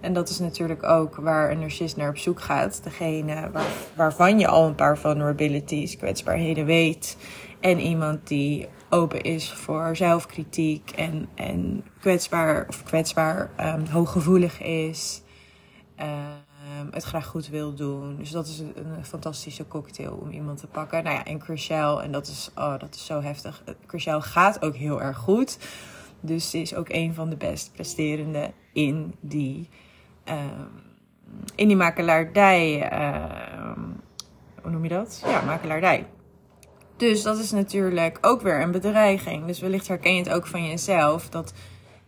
En 0.00 0.12
dat 0.12 0.28
is 0.28 0.38
natuurlijk 0.38 0.82
ook 0.82 1.16
waar 1.16 1.50
een 1.50 1.58
narcist 1.58 1.96
naar 1.96 2.08
op 2.08 2.18
zoek 2.18 2.40
gaat. 2.40 2.80
Degene 2.84 3.50
waar, 3.52 3.70
waarvan 3.96 4.38
je 4.38 4.46
al 4.46 4.66
een 4.66 4.74
paar 4.74 4.98
vulnerabilities, 4.98 5.96
kwetsbaarheden 5.96 6.64
weet. 6.64 7.16
En 7.60 7.80
iemand 7.80 8.28
die 8.28 8.68
open 8.90 9.22
is 9.22 9.52
voor 9.52 9.96
zelfkritiek 9.96 10.90
en, 10.90 11.28
en 11.34 11.84
kwetsbaar, 12.00 12.66
of 12.68 12.82
kwetsbaar, 12.82 13.50
um, 13.60 13.86
hooggevoelig 13.86 14.62
is. 14.62 15.22
Um, 16.00 16.88
het 16.90 17.04
graag 17.04 17.26
goed 17.26 17.48
wil 17.48 17.74
doen. 17.74 18.16
Dus 18.16 18.30
dat 18.30 18.46
is 18.46 18.58
een, 18.58 19.04
fantastische 19.04 19.68
cocktail 19.68 20.14
om 20.14 20.30
iemand 20.30 20.58
te 20.58 20.66
pakken. 20.66 21.04
Nou 21.04 21.16
ja, 21.16 21.24
en 21.24 21.40
Chriselle, 21.40 22.02
en 22.02 22.12
dat 22.12 22.26
is, 22.26 22.50
oh, 22.54 22.78
dat 22.78 22.94
is 22.94 23.06
zo 23.06 23.20
heftig. 23.20 23.62
Chriselle 23.86 24.22
gaat 24.22 24.62
ook 24.62 24.76
heel 24.76 25.02
erg 25.02 25.16
goed. 25.16 25.58
Dus 26.20 26.50
ze 26.50 26.58
is 26.58 26.74
ook 26.74 26.88
een 26.88 27.14
van 27.14 27.30
de 27.30 27.36
best 27.36 27.72
presterende 27.72 28.52
in 28.72 29.14
die, 29.20 29.68
um, 30.24 30.70
in 31.54 31.68
die 31.68 31.76
makelaardij. 31.76 32.90
hoe 34.62 34.70
noem 34.70 34.82
je 34.82 34.88
dat? 34.88 35.22
Ja, 35.26 35.40
makelaardij. 35.40 36.06
Dus 36.96 37.22
dat 37.22 37.38
is 37.38 37.50
natuurlijk 37.50 38.18
ook 38.20 38.40
weer 38.40 38.62
een 38.62 38.70
bedreiging. 38.70 39.46
Dus 39.46 39.60
wellicht 39.60 39.88
herken 39.88 40.14
je 40.14 40.22
het 40.22 40.32
ook 40.32 40.46
van 40.46 40.64
jezelf. 40.66 41.28
Dat 41.28 41.52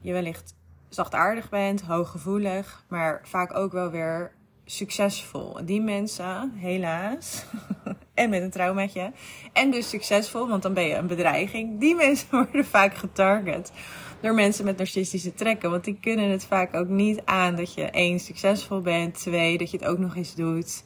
je 0.01 0.13
wellicht 0.13 0.55
zachtaardig 0.95 1.49
bent, 1.49 1.83
hooggevoelig, 1.83 2.85
maar 2.89 3.21
vaak 3.25 3.55
ook 3.55 3.73
wel 3.73 3.91
weer 3.91 4.33
succesvol. 4.65 5.59
Die 5.65 5.81
mensen, 5.81 6.53
helaas, 6.55 7.45
en 8.15 8.31
met 8.31 8.43
een 8.43 8.51
traumaatje, 8.51 9.13
en 9.53 9.71
dus 9.71 9.89
succesvol, 9.89 10.49
want 10.49 10.63
dan 10.63 10.75
ben 10.75 10.85
je 10.85 10.95
een 10.95 11.07
bedreiging. 11.07 11.81
Die 11.81 11.95
mensen 11.95 12.29
worden 12.39 12.65
vaak 12.65 12.95
getarget 12.95 13.73
door 14.21 14.35
mensen 14.35 14.65
met 14.65 14.77
narcistische 14.77 15.35
trekken. 15.35 15.71
Want 15.71 15.85
die 15.85 15.99
kunnen 16.01 16.31
het 16.31 16.45
vaak 16.45 16.75
ook 16.75 16.89
niet 16.89 17.23
aan 17.25 17.57
dat 17.57 17.75
je 17.75 17.83
één, 17.83 18.21
succesvol 18.21 18.81
bent, 18.81 19.15
twee, 19.15 19.59
dat 19.59 19.71
je 19.71 19.77
het 19.77 19.87
ook 19.87 19.99
nog 19.99 20.17
eens 20.17 20.35
doet 20.35 20.85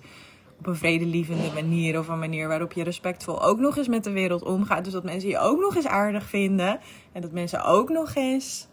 op 0.59 0.67
een 0.67 0.77
vredelievende 0.77 1.51
manier 1.55 1.99
of 1.99 2.09
een 2.09 2.19
manier 2.19 2.49
waarop 2.49 2.73
je 2.73 2.83
respectvol 2.83 3.43
ook 3.43 3.59
nog 3.59 3.77
eens 3.77 3.89
met 3.89 4.05
de 4.05 4.11
wereld 4.11 4.43
omgaat. 4.43 4.85
Dus 4.85 4.93
dat 4.93 5.05
mensen 5.05 5.29
je 5.29 5.39
ook 5.39 5.61
nog 5.61 5.77
eens 5.77 5.87
aardig 5.87 6.25
vinden 6.25 6.81
en 7.13 7.23
dat 7.23 7.33
mensen 7.33 7.65
ook 7.65 7.89
nog 7.89 8.15
eens. 8.15 8.69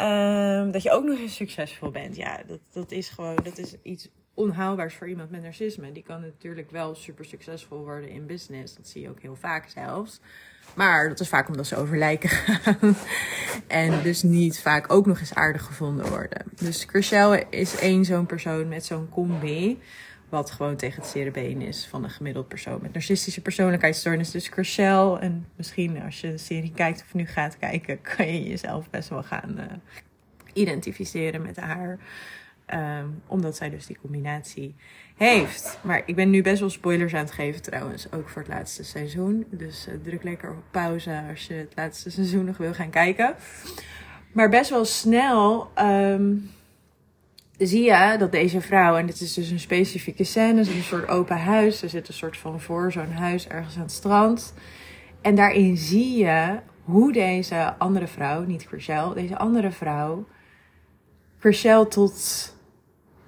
Um, 0.00 0.70
dat 0.70 0.82
je 0.82 0.90
ook 0.90 1.04
nog 1.04 1.18
eens 1.18 1.34
succesvol 1.34 1.90
bent. 1.90 2.16
Ja, 2.16 2.40
dat, 2.46 2.60
dat 2.72 2.90
is 2.90 3.08
gewoon 3.08 3.36
dat 3.42 3.58
is 3.58 3.74
iets 3.82 4.08
onhaalbaars 4.34 4.94
voor 4.94 5.08
iemand 5.08 5.30
met 5.30 5.42
narcisme. 5.42 5.92
Die 5.92 6.02
kan 6.02 6.20
natuurlijk 6.20 6.70
wel 6.70 6.94
super 6.94 7.24
succesvol 7.24 7.78
worden 7.78 8.10
in 8.10 8.26
business. 8.26 8.76
Dat 8.76 8.88
zie 8.88 9.02
je 9.02 9.08
ook 9.08 9.20
heel 9.20 9.36
vaak 9.36 9.68
zelfs. 9.68 10.20
Maar 10.74 11.08
dat 11.08 11.20
is 11.20 11.28
vaak 11.28 11.48
omdat 11.48 11.66
ze 11.66 11.76
over 11.76 11.98
lijken 11.98 12.28
gaan. 12.28 12.96
en 13.66 14.02
dus 14.02 14.22
niet 14.22 14.60
vaak 14.60 14.92
ook 14.92 15.06
nog 15.06 15.20
eens 15.20 15.34
aardig 15.34 15.62
gevonden 15.62 16.08
worden. 16.08 16.44
Dus 16.54 16.84
Chriselle 16.84 17.46
is 17.50 17.78
één 17.78 18.04
zo'n 18.04 18.26
persoon 18.26 18.68
met 18.68 18.84
zo'n 18.84 19.08
combi. 19.08 19.78
Wat 20.30 20.50
gewoon 20.50 20.76
tegen 20.76 21.02
het 21.02 21.10
zere 21.10 21.30
been 21.30 21.60
is 21.60 21.86
van 21.86 22.04
een 22.04 22.10
gemiddeld 22.10 22.48
persoon 22.48 22.78
met 22.82 22.92
narcistische 22.92 23.40
persoonlijkheidsstoornis. 23.40 24.30
Dus 24.30 24.48
Chriselle, 24.48 25.18
en 25.18 25.46
misschien 25.56 26.02
als 26.02 26.20
je 26.20 26.30
de 26.30 26.38
serie 26.38 26.72
kijkt 26.74 27.02
of 27.06 27.14
nu 27.14 27.26
gaat 27.26 27.58
kijken, 27.58 28.00
kan 28.16 28.26
je 28.26 28.48
jezelf 28.48 28.90
best 28.90 29.08
wel 29.08 29.22
gaan 29.22 29.54
uh, 29.58 29.64
identificeren 30.52 31.42
met 31.42 31.56
haar. 31.56 31.98
Um, 32.74 33.22
omdat 33.26 33.56
zij 33.56 33.70
dus 33.70 33.86
die 33.86 33.98
combinatie 34.00 34.74
heeft. 35.16 35.78
Maar 35.82 36.02
ik 36.06 36.14
ben 36.14 36.30
nu 36.30 36.42
best 36.42 36.60
wel 36.60 36.70
spoilers 36.70 37.14
aan 37.14 37.24
het 37.24 37.32
geven 37.32 37.62
trouwens. 37.62 38.12
Ook 38.12 38.28
voor 38.28 38.42
het 38.42 38.50
laatste 38.50 38.84
seizoen. 38.84 39.46
Dus 39.50 39.88
uh, 39.88 39.94
druk 40.02 40.22
lekker 40.22 40.50
op 40.50 40.62
pauze 40.70 41.22
als 41.30 41.46
je 41.46 41.54
het 41.54 41.72
laatste 41.74 42.10
seizoen 42.10 42.44
nog 42.44 42.56
wil 42.56 42.74
gaan 42.74 42.90
kijken. 42.90 43.34
Maar 44.32 44.48
best 44.48 44.70
wel 44.70 44.84
snel 44.84 45.70
um, 45.78 46.50
zie 47.66 47.84
je 47.84 48.16
dat 48.18 48.32
deze 48.32 48.60
vrouw, 48.60 48.96
en 48.96 49.06
dit 49.06 49.20
is 49.20 49.34
dus 49.34 49.50
een 49.50 49.60
specifieke 49.60 50.24
scène, 50.24 50.60
een 50.60 50.82
soort 50.82 51.08
open 51.08 51.38
huis. 51.38 51.82
Er 51.82 51.88
zit 51.88 52.08
een 52.08 52.14
soort 52.14 52.36
van 52.36 52.60
voor 52.60 52.92
zo'n 52.92 53.12
huis 53.12 53.48
ergens 53.48 53.76
aan 53.76 53.82
het 53.82 53.92
strand. 53.92 54.54
En 55.20 55.34
daarin 55.34 55.76
zie 55.76 56.18
je 56.18 56.58
hoe 56.84 57.12
deze 57.12 57.74
andere 57.78 58.06
vrouw, 58.06 58.44
niet 58.44 58.64
Chriselle, 58.64 59.14
deze 59.14 59.38
andere 59.38 59.70
vrouw, 59.70 60.26
Chriselle 61.38 61.88
tot, 61.88 62.14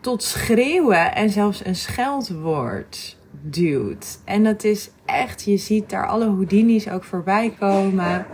tot 0.00 0.22
schreeuwen 0.22 1.14
en 1.14 1.30
zelfs 1.30 1.64
een 1.64 1.76
scheldwoord 1.76 3.18
duwt. 3.42 4.20
En 4.24 4.44
dat 4.44 4.64
is 4.64 4.90
echt, 5.04 5.42
je 5.42 5.56
ziet 5.56 5.90
daar 5.90 6.06
alle 6.06 6.24
Houdini's 6.24 6.88
ook 6.88 7.04
voorbij 7.04 7.54
komen. 7.58 8.26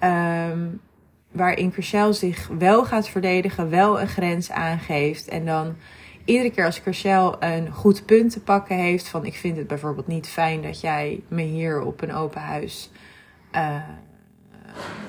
Um, 0.00 0.80
waarin 1.32 1.72
Chriselle 1.72 2.12
zich 2.12 2.48
wel 2.58 2.84
gaat 2.84 3.08
verdedigen, 3.08 3.70
wel 3.70 4.00
een 4.00 4.08
grens 4.08 4.50
aangeeft. 4.50 5.28
En 5.28 5.44
dan 5.44 5.76
iedere 6.24 6.50
keer 6.50 6.64
als 6.64 6.78
Chriselle 6.78 7.36
een 7.40 7.72
goed 7.72 8.06
punt 8.06 8.32
te 8.32 8.40
pakken 8.40 8.76
heeft, 8.76 9.08
van 9.08 9.24
ik 9.24 9.34
vind 9.34 9.56
het 9.56 9.66
bijvoorbeeld 9.66 10.06
niet 10.06 10.28
fijn 10.28 10.62
dat 10.62 10.80
jij 10.80 11.22
me 11.28 11.42
hier 11.42 11.80
op 11.80 12.02
een 12.02 12.14
open 12.14 12.40
huis. 12.40 12.90
Uh, 13.54 13.82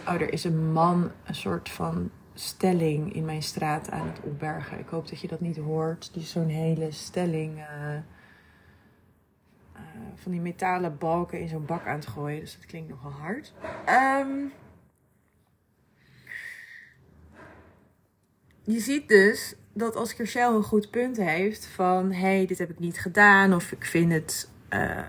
oh, 0.07 0.13
er 0.13 0.33
is 0.33 0.43
een 0.43 0.71
man, 0.71 1.11
een 1.25 1.35
soort 1.35 1.69
van 1.69 2.09
stelling 2.33 3.13
in 3.13 3.25
mijn 3.25 3.43
straat 3.43 3.91
aan 3.91 4.07
het 4.07 4.19
opbergen. 4.23 4.79
Ik 4.79 4.87
hoop 4.87 5.09
dat 5.09 5.19
je 5.19 5.27
dat 5.27 5.39
niet 5.39 5.57
hoort. 5.57 6.09
Die 6.13 6.23
zo'n 6.23 6.47
hele 6.47 6.91
stelling. 6.91 7.57
Uh, 7.57 7.93
uh, 9.75 9.81
van 10.15 10.31
die 10.31 10.41
metalen 10.41 10.97
balken 10.97 11.39
in 11.39 11.47
zo'n 11.47 11.65
bak 11.65 11.87
aan 11.87 11.95
het 11.95 12.07
gooien. 12.07 12.39
Dus 12.39 12.55
dat 12.55 12.65
klinkt 12.65 12.89
nogal 12.89 13.11
hard. 13.11 13.53
Um, 14.21 14.51
je 18.63 18.79
ziet 18.79 19.08
dus 19.08 19.55
dat 19.74 19.96
als 19.96 20.15
Kersel 20.15 20.55
een 20.55 20.63
goed 20.63 20.89
punt 20.89 21.17
heeft 21.17 21.67
van 21.75 22.12
hey, 22.12 22.46
dit 22.46 22.58
heb 22.58 22.70
ik 22.70 22.79
niet 22.79 23.00
gedaan 23.00 23.53
of 23.53 23.72
ik 23.72 23.86
vind 23.86 24.12
het 24.12 24.50
uh, 24.70 25.00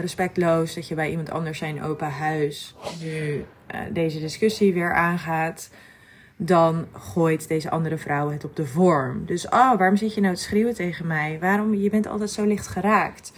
respectloos 0.00 0.74
dat 0.74 0.88
je 0.88 0.94
bij 0.94 1.10
iemand 1.10 1.30
anders 1.30 1.58
zijn 1.58 1.82
open 1.82 2.10
huis 2.10 2.74
nu 3.00 3.44
uh, 3.74 3.80
deze 3.92 4.20
discussie 4.20 4.74
weer 4.74 4.92
aangaat, 4.92 5.70
dan 6.36 6.86
gooit 6.92 7.48
deze 7.48 7.70
andere 7.70 7.98
vrouw 7.98 8.30
het 8.30 8.44
op 8.44 8.56
de 8.56 8.66
vorm. 8.66 9.26
Dus 9.26 9.44
oh, 9.48 9.78
waarom 9.78 9.96
zit 9.96 10.14
je 10.14 10.20
nou 10.20 10.34
te 10.34 10.42
schreeuwen 10.42 10.74
tegen 10.74 11.06
mij? 11.06 11.38
Waarom? 11.40 11.74
Je 11.74 11.90
bent 11.90 12.06
altijd 12.06 12.30
zo 12.30 12.44
licht 12.44 12.66
geraakt. 12.66 13.32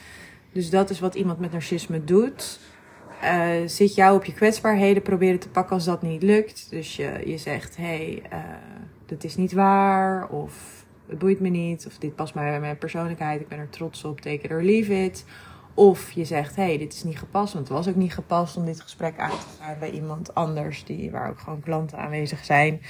Dus 0.53 0.71
dat 0.71 0.91
is 0.91 1.01
wat 1.01 1.15
iemand 1.15 1.39
met 1.39 1.53
narcisme 1.53 2.05
doet. 2.05 2.59
Uh, 3.23 3.49
zit 3.67 3.95
jou 3.95 4.17
op 4.17 4.25
je 4.25 4.33
kwetsbaarheden 4.33 5.03
proberen 5.03 5.39
te 5.39 5.49
pakken 5.49 5.75
als 5.75 5.85
dat 5.85 6.03
niet 6.03 6.23
lukt. 6.23 6.71
Dus 6.71 6.97
je, 6.97 7.23
je 7.25 7.39
zegt, 7.39 7.77
hé, 7.77 7.85
hey, 7.85 8.23
dat 9.07 9.25
is 9.25 9.37
niet 9.37 9.53
waar. 9.53 10.29
Of 10.29 10.85
het 11.07 11.19
boeit 11.19 11.41
me 11.41 11.49
niet. 11.49 11.87
Of 11.87 11.99
dit 11.99 12.15
past 12.15 12.35
bij 12.35 12.61
mijn 12.61 12.79
persoonlijkheid. 12.79 13.41
Ik 13.41 13.49
ben 13.49 13.59
er 13.59 13.71
trots 13.71 14.05
op. 14.05 14.21
Take 14.21 14.41
it 14.41 14.51
or 14.51 14.63
leave 14.63 15.05
it. 15.05 15.25
Of 15.75 16.11
je 16.11 16.25
zegt, 16.25 16.57
hey, 16.57 16.79
dit 16.79 16.93
is 16.93 17.05
niet 17.05 17.19
gepast. 17.19 17.53
Want 17.53 17.69
het 17.69 17.77
was 17.77 17.89
ook 17.89 17.95
niet 17.95 18.15
gepast 18.15 18.57
om 18.57 18.65
dit 18.65 18.81
gesprek 18.81 19.19
aan 19.19 19.31
te 19.31 19.37
gaan 19.61 19.79
bij 19.79 19.91
iemand 19.91 20.35
anders. 20.35 20.85
Die, 20.85 21.11
waar 21.11 21.31
ook 21.31 21.39
gewoon 21.39 21.61
klanten 21.61 21.99
aanwezig 21.99 22.45
zijn. 22.45 22.81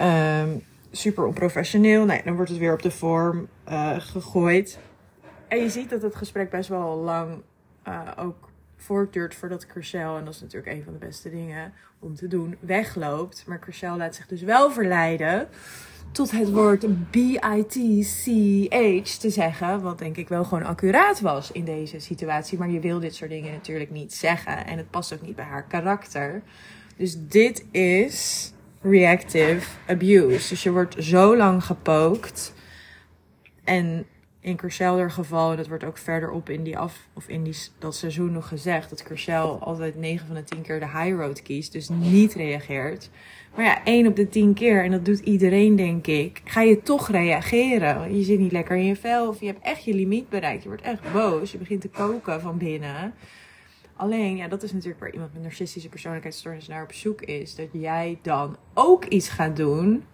Um, 0.00 0.62
super 0.90 1.26
onprofessioneel. 1.26 2.04
Nee, 2.04 2.22
dan 2.24 2.34
wordt 2.34 2.50
het 2.50 2.58
weer 2.58 2.72
op 2.72 2.82
de 2.82 2.90
vorm 2.90 3.48
uh, 3.68 3.96
gegooid. 3.98 4.78
En 5.48 5.58
je 5.58 5.70
ziet 5.70 5.90
dat 5.90 6.02
het 6.02 6.14
gesprek 6.14 6.50
best 6.50 6.68
wel 6.68 6.96
lang 6.96 7.42
uh, 7.88 8.00
ook 8.18 8.45
voortduurt 8.76 9.34
voordat 9.34 9.66
Chriselle, 9.70 10.18
en 10.18 10.24
dat 10.24 10.34
is 10.34 10.40
natuurlijk 10.40 10.72
een 10.72 10.84
van 10.84 10.92
de 10.92 10.98
beste 10.98 11.30
dingen 11.30 11.72
om 11.98 12.14
te 12.14 12.28
doen, 12.28 12.56
wegloopt. 12.60 13.44
Maar 13.46 13.58
Chriselle 13.60 13.96
laat 13.96 14.14
zich 14.14 14.26
dus 14.26 14.42
wel 14.42 14.70
verleiden 14.70 15.48
tot 16.12 16.30
het 16.30 16.52
woord 16.52 17.10
B-I-T-C-H 17.10 19.18
te 19.18 19.30
zeggen. 19.30 19.82
Wat 19.82 19.98
denk 19.98 20.16
ik 20.16 20.28
wel 20.28 20.44
gewoon 20.44 20.64
accuraat 20.64 21.20
was 21.20 21.52
in 21.52 21.64
deze 21.64 21.98
situatie. 21.98 22.58
Maar 22.58 22.70
je 22.70 22.80
wil 22.80 23.00
dit 23.00 23.14
soort 23.14 23.30
dingen 23.30 23.52
natuurlijk 23.52 23.90
niet 23.90 24.14
zeggen. 24.14 24.66
En 24.66 24.76
het 24.76 24.90
past 24.90 25.14
ook 25.14 25.22
niet 25.22 25.36
bij 25.36 25.44
haar 25.44 25.64
karakter. 25.64 26.42
Dus 26.96 27.16
dit 27.18 27.64
is 27.70 28.52
reactive 28.82 29.68
abuse. 29.86 30.48
Dus 30.48 30.62
je 30.62 30.72
wordt 30.72 30.96
zo 30.98 31.36
lang 31.36 31.64
gepookt. 31.64 32.54
En 33.64 34.06
in 34.46 34.56
Kerselder 34.56 35.10
geval, 35.10 35.50
en 35.50 35.56
dat 35.56 35.68
wordt 35.68 35.84
ook 35.84 35.98
verderop 35.98 36.48
in 36.48 36.62
die 36.62 36.78
af, 36.78 37.08
of 37.12 37.28
in 37.28 37.42
die, 37.42 37.56
dat 37.78 37.94
seizoen 37.94 38.32
nog 38.32 38.48
gezegd, 38.48 38.90
dat 38.90 39.02
Kersel 39.02 39.58
altijd 39.60 39.96
9 39.96 40.26
van 40.26 40.36
de 40.36 40.44
10 40.44 40.62
keer 40.62 40.80
de 40.80 40.86
high 40.86 41.16
road 41.16 41.42
kiest, 41.42 41.72
dus 41.72 41.88
niet 41.88 42.34
reageert. 42.34 43.10
Maar 43.54 43.64
ja, 43.64 43.84
1 43.84 44.06
op 44.06 44.16
de 44.16 44.28
10 44.28 44.54
keer, 44.54 44.84
en 44.84 44.90
dat 44.90 45.04
doet 45.04 45.18
iedereen 45.18 45.76
denk 45.76 46.06
ik, 46.06 46.40
ga 46.44 46.60
je 46.60 46.82
toch 46.82 47.10
reageren. 47.10 48.16
Je 48.16 48.24
zit 48.24 48.38
niet 48.38 48.52
lekker 48.52 48.76
in 48.76 48.84
je 48.84 48.96
vel, 48.96 49.28
of 49.28 49.40
je 49.40 49.46
hebt 49.46 49.64
echt 49.64 49.84
je 49.84 49.94
limiet 49.94 50.28
bereikt. 50.28 50.62
Je 50.62 50.68
wordt 50.68 50.82
echt 50.82 51.12
boos, 51.12 51.52
je 51.52 51.58
begint 51.58 51.80
te 51.80 51.88
koken 51.88 52.40
van 52.40 52.58
binnen. 52.58 53.14
Alleen, 53.96 54.36
ja, 54.36 54.48
dat 54.48 54.62
is 54.62 54.72
natuurlijk 54.72 55.00
waar 55.00 55.12
iemand 55.12 55.32
met 55.32 55.42
narcistische 55.42 55.88
persoonlijkheidsstoornis 55.88 56.68
naar 56.68 56.82
op 56.82 56.92
zoek 56.92 57.22
is. 57.22 57.54
Dat 57.54 57.68
jij 57.72 58.18
dan 58.22 58.56
ook 58.74 59.04
iets 59.04 59.28
gaat 59.28 59.56
doen 59.56 60.04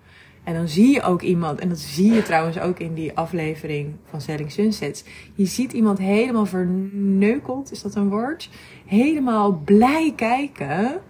En 0.44 0.54
dan 0.54 0.68
zie 0.68 0.92
je 0.92 1.02
ook 1.02 1.22
iemand, 1.22 1.58
en 1.58 1.68
dat 1.68 1.78
zie 1.78 2.12
je 2.12 2.22
trouwens 2.22 2.58
ook 2.58 2.78
in 2.78 2.94
die 2.94 3.16
aflevering 3.16 3.94
van 4.04 4.20
Selling 4.20 4.52
Sunsets. 4.52 5.04
Je 5.34 5.46
ziet 5.46 5.72
iemand 5.72 5.99
helemaal 5.99 6.46
verneukeld, 6.46 7.72
is 7.72 7.82
dat 7.82 7.94
een 7.94 8.08
woord? 8.08 8.50
Helemaal 8.87 9.52
blij 9.64 10.12
kijken. 10.16 11.00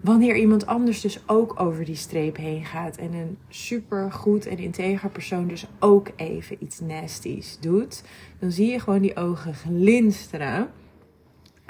Wanneer 0.00 0.36
iemand 0.36 0.66
anders 0.66 1.00
dus 1.00 1.22
ook 1.26 1.60
over 1.60 1.84
die 1.84 1.94
streep 1.94 2.36
heen 2.36 2.64
gaat. 2.64 2.96
En 2.96 3.12
een 3.12 3.38
super 3.48 4.12
goed 4.12 4.46
en 4.46 4.58
integer 4.58 5.10
persoon 5.10 5.48
dus 5.48 5.66
ook 5.78 6.10
even 6.16 6.56
iets 6.60 6.80
nasties 6.80 7.58
doet. 7.60 8.04
Dan 8.38 8.52
zie 8.52 8.70
je 8.70 8.80
gewoon 8.80 9.02
die 9.02 9.16
ogen 9.16 9.54
glinsteren. 9.54 10.70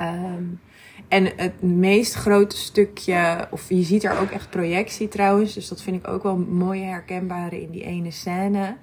Um, 0.00 0.60
en 1.08 1.32
het 1.36 1.62
meest 1.62 2.14
grote 2.14 2.56
stukje, 2.56 3.48
of 3.50 3.68
je 3.68 3.82
ziet 3.82 4.04
er 4.04 4.20
ook 4.20 4.30
echt 4.30 4.50
projectie 4.50 5.08
trouwens. 5.08 5.54
Dus 5.54 5.68
dat 5.68 5.82
vind 5.82 5.96
ik 5.96 6.08
ook 6.08 6.22
wel 6.22 6.36
mooi 6.36 6.82
herkenbare 6.82 7.62
in 7.62 7.70
die 7.70 7.84
ene 7.84 8.10
scène. 8.10 8.76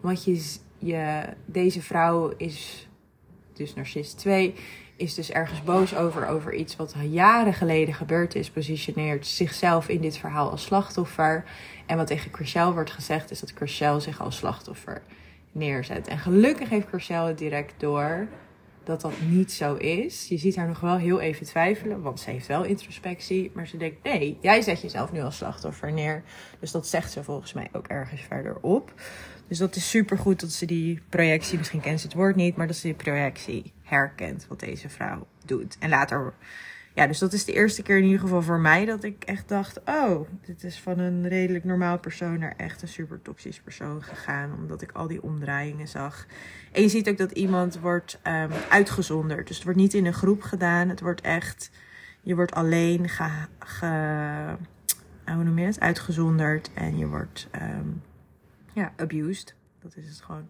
Want 0.00 0.24
je, 0.24 0.56
je, 0.78 1.22
deze 1.44 1.82
vrouw 1.82 2.32
is, 2.36 2.88
dus 3.52 3.74
narcist 3.74 4.18
2, 4.18 4.54
is 4.96 5.14
dus 5.14 5.30
ergens 5.30 5.62
boos 5.62 5.96
over, 5.96 6.26
over 6.26 6.54
iets 6.54 6.76
wat 6.76 6.94
jaren 7.10 7.54
geleden 7.54 7.94
gebeurd 7.94 8.34
is. 8.34 8.50
Positioneert 8.50 9.26
zichzelf 9.26 9.88
in 9.88 10.00
dit 10.00 10.16
verhaal 10.16 10.50
als 10.50 10.62
slachtoffer. 10.62 11.44
En 11.86 11.96
wat 11.96 12.06
tegen 12.06 12.32
Chriselle 12.32 12.72
wordt 12.72 12.90
gezegd 12.90 13.30
is 13.30 13.40
dat 13.40 13.52
Chriselle 13.54 14.00
zich 14.00 14.20
als 14.20 14.36
slachtoffer 14.36 15.02
neerzet. 15.52 16.08
En 16.08 16.18
gelukkig 16.18 16.68
heeft 16.68 16.88
Chriselle 16.88 17.26
het 17.26 17.38
direct 17.38 17.74
door 17.76 18.28
dat 18.84 19.00
dat 19.00 19.12
niet 19.28 19.52
zo 19.52 19.74
is. 19.74 20.28
Je 20.28 20.36
ziet 20.36 20.56
haar 20.56 20.66
nog 20.66 20.80
wel 20.80 20.96
heel 20.96 21.20
even 21.20 21.46
twijfelen, 21.46 22.02
want 22.02 22.20
ze 22.20 22.30
heeft 22.30 22.46
wel 22.46 22.64
introspectie. 22.64 23.50
Maar 23.54 23.66
ze 23.66 23.76
denkt, 23.76 24.02
nee, 24.02 24.38
jij 24.40 24.62
zet 24.62 24.80
jezelf 24.80 25.12
nu 25.12 25.20
als 25.20 25.36
slachtoffer 25.36 25.92
neer. 25.92 26.22
Dus 26.60 26.70
dat 26.70 26.86
zegt 26.86 27.12
ze 27.12 27.24
volgens 27.24 27.52
mij 27.52 27.68
ook 27.72 27.86
ergens 27.86 28.20
verderop. 28.20 28.92
Dus 29.48 29.58
dat 29.58 29.76
is 29.76 29.90
super 29.90 30.18
goed 30.18 30.40
dat 30.40 30.50
ze 30.50 30.66
die 30.66 31.02
projectie, 31.08 31.58
misschien 31.58 31.80
kent 31.80 32.00
ze 32.00 32.06
het 32.06 32.16
woord 32.16 32.36
niet, 32.36 32.56
maar 32.56 32.66
dat 32.66 32.76
ze 32.76 32.86
die 32.86 32.96
projectie 32.96 33.72
herkent 33.82 34.46
wat 34.48 34.60
deze 34.60 34.88
vrouw 34.88 35.26
doet. 35.44 35.76
En 35.78 35.88
later 35.88 36.34
ja, 36.94 37.06
dus 37.06 37.18
dat 37.18 37.32
is 37.32 37.44
de 37.44 37.52
eerste 37.52 37.82
keer 37.82 37.96
in 37.96 38.04
ieder 38.04 38.20
geval 38.20 38.42
voor 38.42 38.58
mij 38.58 38.84
dat 38.84 39.04
ik 39.04 39.24
echt 39.24 39.48
dacht: 39.48 39.80
oh, 39.84 40.28
dit 40.44 40.64
is 40.64 40.80
van 40.80 40.98
een 40.98 41.28
redelijk 41.28 41.64
normaal 41.64 41.98
persoon 41.98 42.38
naar 42.38 42.54
echt 42.56 42.82
een 42.82 42.88
super 42.88 43.22
toxisch 43.22 43.60
persoon 43.60 44.02
gegaan. 44.02 44.54
Omdat 44.54 44.82
ik 44.82 44.92
al 44.92 45.06
die 45.06 45.22
omdraaiingen 45.22 45.88
zag. 45.88 46.26
En 46.72 46.82
je 46.82 46.88
ziet 46.88 47.08
ook 47.08 47.18
dat 47.18 47.30
iemand 47.30 47.78
wordt 47.78 48.20
um, 48.26 48.50
uitgezonderd. 48.68 49.46
Dus 49.46 49.56
het 49.56 49.64
wordt 49.64 49.80
niet 49.80 49.94
in 49.94 50.06
een 50.06 50.14
groep 50.14 50.42
gedaan. 50.42 50.88
Het 50.88 51.00
wordt 51.00 51.20
echt, 51.20 51.70
je 52.20 52.34
wordt 52.34 52.54
alleen 52.54 53.08
ge, 53.08 53.30
ge, 53.58 53.86
hoe 55.24 55.44
noem 55.44 55.58
je 55.58 55.66
het? 55.66 55.80
uitgezonderd. 55.80 56.70
En 56.74 56.98
je 56.98 57.06
wordt 57.06 57.48
um, 57.62 58.02
ja, 58.72 58.92
abused. 58.96 59.54
Dat 59.84 59.96
is 59.96 60.08
het 60.08 60.20
gewoon. 60.20 60.48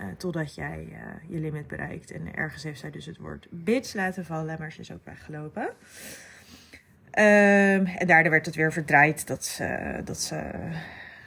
Uh, 0.00 0.06
totdat 0.16 0.54
jij 0.54 0.88
uh, 0.90 1.30
je 1.30 1.38
limit 1.38 1.66
bereikt. 1.66 2.10
En 2.10 2.34
ergens 2.34 2.62
heeft 2.62 2.80
zij 2.80 2.90
dus 2.90 3.06
het 3.06 3.18
woord 3.18 3.46
bitch 3.50 3.94
laten 3.94 4.24
vallen, 4.24 4.56
maar 4.58 4.72
ze 4.72 4.80
is 4.80 4.92
ook 4.92 5.04
weggelopen. 5.04 5.62
Um, 5.62 7.86
en 7.86 8.06
daardoor 8.06 8.30
werd 8.30 8.46
het 8.46 8.54
weer 8.54 8.72
verdraaid 8.72 9.26
dat 9.26 9.44
ze, 9.44 10.00
dat 10.04 10.20
ze 10.20 10.50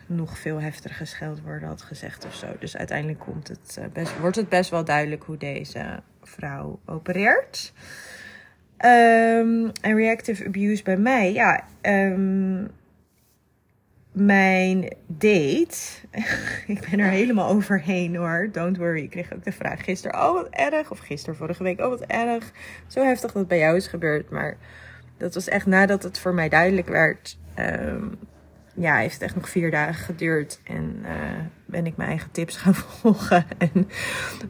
nog 0.05 0.37
veel 0.37 0.61
heftiger 0.61 0.95
gescheld 0.95 1.41
worden 1.41 1.67
had 1.67 1.81
gezegd 1.81 2.25
of 2.25 2.35
zo. 2.35 2.47
Dus 2.59 2.77
uiteindelijk 2.77 3.19
komt 3.19 3.47
het, 3.47 3.77
uh, 3.79 3.85
best, 3.93 4.19
wordt 4.19 4.35
het 4.35 4.49
best 4.49 4.69
wel 4.69 4.85
duidelijk 4.85 5.23
hoe 5.23 5.37
deze 5.37 5.99
vrouw 6.21 6.79
opereert. 6.85 7.73
Um, 8.85 9.71
en 9.81 9.95
reactive 9.95 10.45
abuse 10.45 10.83
bij 10.83 10.97
mij, 10.97 11.33
ja. 11.33 11.63
Um, 11.81 12.69
mijn 14.19 14.93
date. 15.07 15.77
ik 16.67 16.87
ben 16.89 16.99
er 16.99 17.09
helemaal 17.09 17.49
overheen 17.49 18.15
hoor. 18.15 18.49
Don't 18.51 18.77
worry. 18.77 19.03
Ik 19.03 19.09
kreeg 19.09 19.33
ook 19.33 19.43
de 19.43 19.51
vraag 19.51 19.83
gisteren. 19.83 20.21
Oh, 20.21 20.33
wat 20.33 20.47
erg. 20.49 20.91
Of 20.91 20.99
gisteren, 20.99 21.35
vorige 21.35 21.63
week. 21.63 21.79
Oh, 21.79 21.89
wat 21.89 22.01
erg. 22.01 22.51
Zo 22.87 23.03
heftig 23.03 23.31
dat 23.31 23.39
het 23.39 23.47
bij 23.47 23.59
jou 23.59 23.75
is 23.75 23.87
gebeurd. 23.87 24.29
Maar 24.29 24.57
dat 25.17 25.33
was 25.33 25.47
echt 25.47 25.65
nadat 25.65 26.03
het 26.03 26.19
voor 26.19 26.33
mij 26.33 26.49
duidelijk 26.49 26.87
werd. 26.87 27.37
Um, 27.59 28.17
ja, 28.73 28.97
heeft 28.97 29.13
het 29.13 29.21
echt 29.21 29.35
nog 29.35 29.49
vier 29.49 29.71
dagen 29.71 30.05
geduurd. 30.05 30.59
En 30.63 30.99
uh, 31.03 31.09
ben 31.65 31.85
ik 31.85 31.97
mijn 31.97 32.09
eigen 32.09 32.31
tips 32.31 32.57
gaan 32.57 32.75
volgen. 32.99 33.45
En 33.57 33.87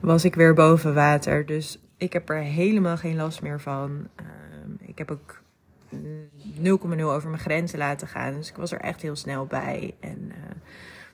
was 0.02 0.26
ik 0.26 0.36
weer 0.36 0.54
boven 0.54 0.94
water. 0.94 1.46
Dus 1.46 1.80
ik 1.98 2.13
heb 2.13 2.30
er 2.30 2.41
helemaal 2.41 2.98
geen 2.98 3.15
last 3.15 3.41
meer 3.41 3.62
van. 3.62 4.08
Um, 4.20 4.78
ik 4.80 4.98
heb 4.98 5.12
ook 5.12 5.41
0,0 5.89 7.02
over 7.02 7.30
mijn 7.30 7.41
grenzen 7.41 7.80
laten 7.80 8.08
gaan. 8.08 8.34
Dus 8.34 8.50
ik 8.50 8.56
was 8.56 8.71
er 8.71 8.80
echt 8.80 9.02
heel 9.02 9.15
snel 9.15 9.45
bij. 9.45 9.95
En 10.00 10.17
uh, 10.28 10.36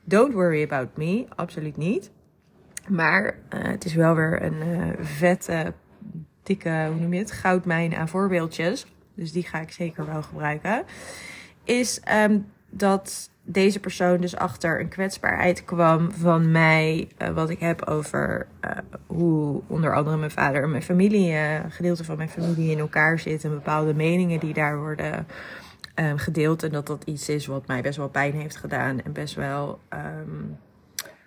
don't 0.03 0.33
worry 0.33 0.63
about 0.63 0.97
me, 0.97 1.25
absoluut 1.35 1.77
niet. 1.77 2.11
Maar 2.87 3.25
uh, 3.25 3.63
het 3.63 3.85
is 3.85 3.93
wel 3.93 4.15
weer 4.15 4.43
een 4.43 4.67
uh, 4.67 4.87
vette, 4.99 5.73
dikke, 6.43 6.87
hoe 6.91 6.99
noem 7.01 7.13
je 7.13 7.19
het, 7.19 7.31
goudmijn 7.31 7.95
aan 7.95 8.07
voorbeeldjes. 8.07 8.85
Dus 9.13 9.31
die 9.31 9.43
ga 9.43 9.59
ik 9.59 9.71
zeker 9.71 10.05
wel 10.05 10.21
gebruiken. 10.21 10.83
Is 11.63 12.01
um, 12.11 12.45
dat 12.69 13.31
deze 13.43 13.79
persoon 13.79 14.21
dus 14.21 14.35
achter 14.35 14.79
een 14.79 14.89
kwetsbaarheid 14.89 15.65
kwam 15.65 16.11
van 16.11 16.51
mij. 16.51 17.07
Uh, 17.21 17.29
wat 17.29 17.49
ik 17.49 17.59
heb 17.59 17.81
over 17.81 18.47
uh, 18.65 18.71
hoe 19.07 19.61
onder 19.67 19.95
andere 19.95 20.17
mijn 20.17 20.31
vader 20.31 20.63
en 20.63 20.69
mijn 20.69 20.83
familie, 20.83 21.31
uh, 21.31 21.59
gedeelte 21.69 22.03
van 22.03 22.17
mijn 22.17 22.29
familie 22.29 22.71
in 22.71 22.79
elkaar 22.79 23.19
zit. 23.19 23.43
En 23.43 23.49
bepaalde 23.49 23.93
meningen 23.93 24.39
die 24.39 24.53
daar 24.53 24.77
worden 24.77 25.27
um, 25.95 26.17
gedeeld. 26.17 26.63
En 26.63 26.71
dat 26.71 26.87
dat 26.87 27.03
iets 27.03 27.29
is 27.29 27.45
wat 27.45 27.67
mij 27.67 27.81
best 27.81 27.97
wel 27.97 28.09
pijn 28.09 28.33
heeft 28.33 28.55
gedaan. 28.55 29.01
En 29.01 29.11
best 29.11 29.35
wel 29.35 29.79
um, 29.89 30.57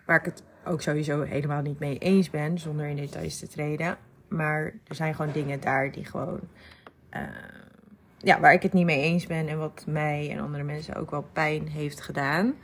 waar 0.07 0.19
ik 0.19 0.25
het 0.25 0.43
ook 0.65 0.83
sowieso 0.83 1.23
helemaal 1.23 1.63
niet 1.63 1.79
mee 1.79 1.99
eens 1.99 2.31
ben. 2.31 2.59
Zonder 2.59 2.87
in 2.87 2.97
details 2.97 3.39
te 3.39 3.49
treden. 3.49 3.97
Maar 4.29 4.73
er 4.87 4.95
zijn 4.95 5.15
gewoon 5.15 5.33
dingen 5.33 5.61
daar 5.61 5.93
die 5.93 6.05
gewoon 6.05 6.41
ja, 8.27 8.41
waar 8.41 8.53
ik 8.53 8.63
het 8.63 8.73
niet 8.73 8.85
mee 8.85 9.01
eens 9.01 9.27
ben 9.27 9.49
en 9.49 9.59
wat 9.59 9.85
mij 9.87 10.31
en 10.31 10.41
andere 10.41 10.63
mensen 10.63 10.95
ook 10.95 11.11
wel 11.11 11.27
pijn 11.33 11.69
heeft 11.69 12.01
gedaan. 12.01 12.55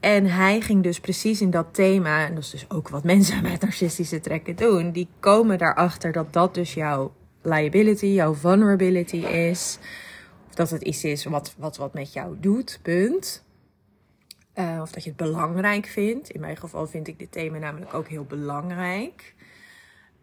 En 0.00 0.26
hij 0.26 0.60
ging 0.60 0.82
dus 0.82 1.00
precies 1.00 1.40
in 1.40 1.50
dat 1.50 1.66
thema, 1.74 2.26
en 2.26 2.34
dat 2.34 2.44
is 2.44 2.50
dus 2.50 2.70
ook 2.70 2.88
wat 2.88 3.04
mensen 3.14 3.42
met 3.42 3.60
narcistische 3.60 4.20
trekken 4.20 4.56
doen, 4.56 4.90
die 4.90 5.08
komen 5.20 5.58
daarachter 5.58 6.12
dat 6.12 6.32
dat 6.32 6.54
dus 6.54 6.74
jouw 6.74 7.12
liability, 7.42 8.06
jouw 8.06 8.34
vulnerability 8.34 9.16
is. 9.26 9.78
Of 10.48 10.54
dat 10.54 10.70
het 10.70 10.82
iets 10.82 11.04
is 11.04 11.24
wat 11.24 11.54
wat, 11.58 11.76
wat 11.76 11.94
met 11.94 12.12
jou 12.12 12.36
doet, 12.40 12.78
punt. 12.82 13.44
Uh, 14.54 14.78
of 14.82 14.90
dat 14.90 15.02
je 15.04 15.08
het 15.08 15.18
belangrijk 15.18 15.86
vindt. 15.86 16.30
In 16.30 16.40
mijn 16.40 16.56
geval 16.56 16.86
vind 16.86 17.08
ik 17.08 17.18
dit 17.18 17.32
thema 17.32 17.58
namelijk 17.58 17.94
ook 17.94 18.08
heel 18.08 18.24
belangrijk. 18.24 19.34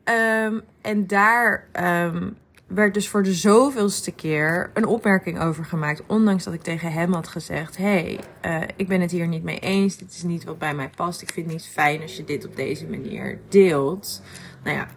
Um, 0.04 0.62
en 0.82 1.08
daar 1.08 1.68
um, 1.74 2.38
werd 2.68 2.94
dus 2.94 3.10
voor 3.10 3.24
de 3.24 3.34
zoveelste 3.34 4.12
keer 4.12 4.72
een 4.74 4.86
opmerking 4.86 5.40
over 5.40 5.66
gemaakt. 5.66 6.04
Ondanks 6.08 6.44
dat 6.44 6.54
ik 6.54 6.62
tegen 6.62 6.92
hem 6.92 7.14
had 7.14 7.28
gezegd: 7.28 7.78
hey, 7.78 8.20
uh, 8.46 8.62
ik 8.76 8.88
ben 8.88 9.02
het 9.02 9.12
hier 9.12 9.28
niet 9.28 9.44
mee 9.44 9.60
eens. 9.60 9.98
Dit 9.98 10.12
is 10.12 10.24
niet 10.24 10.44
wat 10.44 10.60
bij 10.60 10.76
mij 10.76 10.90
past. 10.96 11.22
Ik 11.22 11.32
vind 11.32 11.46
het 11.46 11.56
niet 11.56 11.68
fijn 11.68 12.02
als 12.02 12.18
je 12.18 12.24
dit 12.24 12.46
op 12.46 12.56
deze 12.56 12.86
manier 12.86 13.40
deelt. 13.50 14.22
Nou 14.64 14.78
ja, 14.78 14.88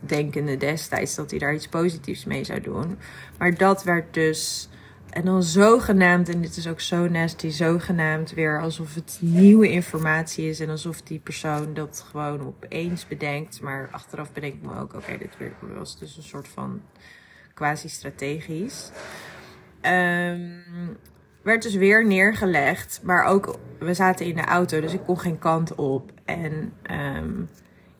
denkende 0.00 0.56
destijds 0.56 1.14
dat 1.14 1.30
hij 1.30 1.38
daar 1.38 1.54
iets 1.54 1.68
positiefs 1.68 2.24
mee 2.24 2.44
zou 2.44 2.60
doen. 2.60 2.98
Maar 3.38 3.54
dat 3.54 3.84
werd 3.84 4.14
dus. 4.14 4.68
En 5.16 5.24
dan 5.24 5.42
zogenaamd, 5.42 6.28
en 6.28 6.40
dit 6.40 6.56
is 6.56 6.68
ook 6.68 6.80
zo 6.80 7.08
nasty, 7.08 7.48
zogenaamd 7.50 8.34
weer 8.34 8.60
alsof 8.60 8.94
het 8.94 9.18
nieuwe 9.20 9.70
informatie 9.70 10.48
is. 10.48 10.60
En 10.60 10.70
alsof 10.70 11.02
die 11.02 11.18
persoon 11.18 11.74
dat 11.74 12.04
gewoon 12.10 12.46
opeens 12.46 13.06
bedenkt. 13.06 13.60
Maar 13.60 13.88
achteraf 13.90 14.32
bedenk 14.32 14.54
ik 14.54 14.62
me 14.62 14.80
ook, 14.80 14.94
oké, 14.94 15.18
dit 15.18 15.36
was 15.76 15.98
dus 15.98 16.16
een 16.16 16.22
soort 16.22 16.48
van 16.48 16.82
quasi-strategisch. 17.54 18.90
Um, 19.82 20.96
werd 21.42 21.62
dus 21.62 21.74
weer 21.74 22.06
neergelegd. 22.06 23.00
Maar 23.02 23.24
ook, 23.24 23.58
we 23.78 23.94
zaten 23.94 24.26
in 24.26 24.36
de 24.36 24.44
auto, 24.44 24.80
dus 24.80 24.92
ik 24.92 25.04
kon 25.04 25.20
geen 25.20 25.38
kant 25.38 25.74
op. 25.74 26.12
En 26.24 26.72
um, 26.90 27.48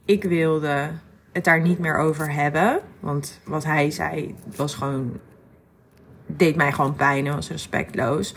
ik 0.04 0.24
wilde 0.24 0.90
het 1.32 1.44
daar 1.44 1.60
niet 1.60 1.78
meer 1.78 1.96
over 1.96 2.32
hebben. 2.32 2.80
Want 3.00 3.40
wat 3.44 3.64
hij 3.64 3.90
zei, 3.90 4.34
was 4.56 4.74
gewoon. 4.74 5.20
Deed 6.26 6.56
mij 6.56 6.72
gewoon 6.72 6.94
pijn 6.94 7.26
en 7.26 7.34
was 7.34 7.50
respectloos. 7.50 8.34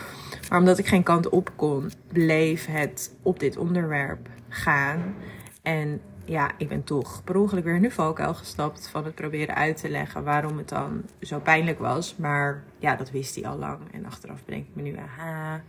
Maar 0.48 0.58
omdat 0.58 0.78
ik 0.78 0.86
geen 0.86 1.02
kant 1.02 1.28
op 1.28 1.50
kon, 1.56 1.90
bleef 2.12 2.66
het 2.66 3.14
op 3.22 3.40
dit 3.40 3.56
onderwerp 3.56 4.28
gaan. 4.48 5.14
En 5.62 6.00
ja, 6.24 6.50
ik 6.56 6.68
ben 6.68 6.84
toch 6.84 7.24
per 7.24 7.36
ongeluk 7.36 7.64
weer 7.64 7.74
in 7.74 7.82
de 7.82 7.90
valkuil 7.90 8.34
gestapt 8.34 8.88
van 8.88 9.04
het 9.04 9.14
proberen 9.14 9.54
uit 9.54 9.76
te 9.76 9.88
leggen 9.88 10.24
waarom 10.24 10.58
het 10.58 10.68
dan 10.68 11.02
zo 11.20 11.38
pijnlijk 11.38 11.78
was. 11.78 12.16
Maar 12.16 12.62
ja, 12.78 12.96
dat 12.96 13.10
wist 13.10 13.34
hij 13.34 13.46
al 13.46 13.58
lang. 13.58 13.78
En 13.92 14.06
achteraf 14.06 14.44
bedenk 14.44 14.66
ik 14.66 14.74
me 14.74 14.82
nu, 14.82 14.96
aha, 14.96 15.62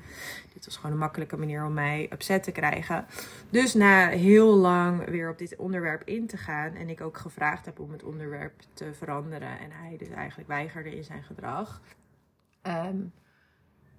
dit 0.53 0.65
was 0.65 0.75
gewoon 0.75 0.91
een 0.91 0.97
makkelijke 0.97 1.37
manier 1.37 1.65
om 1.65 1.73
mij 1.73 2.09
upset 2.13 2.43
te 2.43 2.51
krijgen. 2.51 3.05
Dus 3.49 3.73
na 3.73 4.07
heel 4.07 4.55
lang 4.55 5.09
weer 5.09 5.29
op 5.29 5.37
dit 5.37 5.55
onderwerp 5.55 6.01
in 6.05 6.27
te 6.27 6.37
gaan 6.37 6.75
en 6.75 6.89
ik 6.89 7.01
ook 7.01 7.17
gevraagd 7.17 7.65
heb 7.65 7.79
om 7.79 7.91
het 7.91 8.03
onderwerp 8.03 8.53
te 8.73 8.93
veranderen 8.93 9.59
en 9.59 9.69
hij 9.71 9.97
dus 9.97 10.09
eigenlijk 10.09 10.49
weigerde 10.49 10.95
in 10.95 11.03
zijn 11.03 11.23
gedrag. 11.23 11.81
Um, 12.67 13.11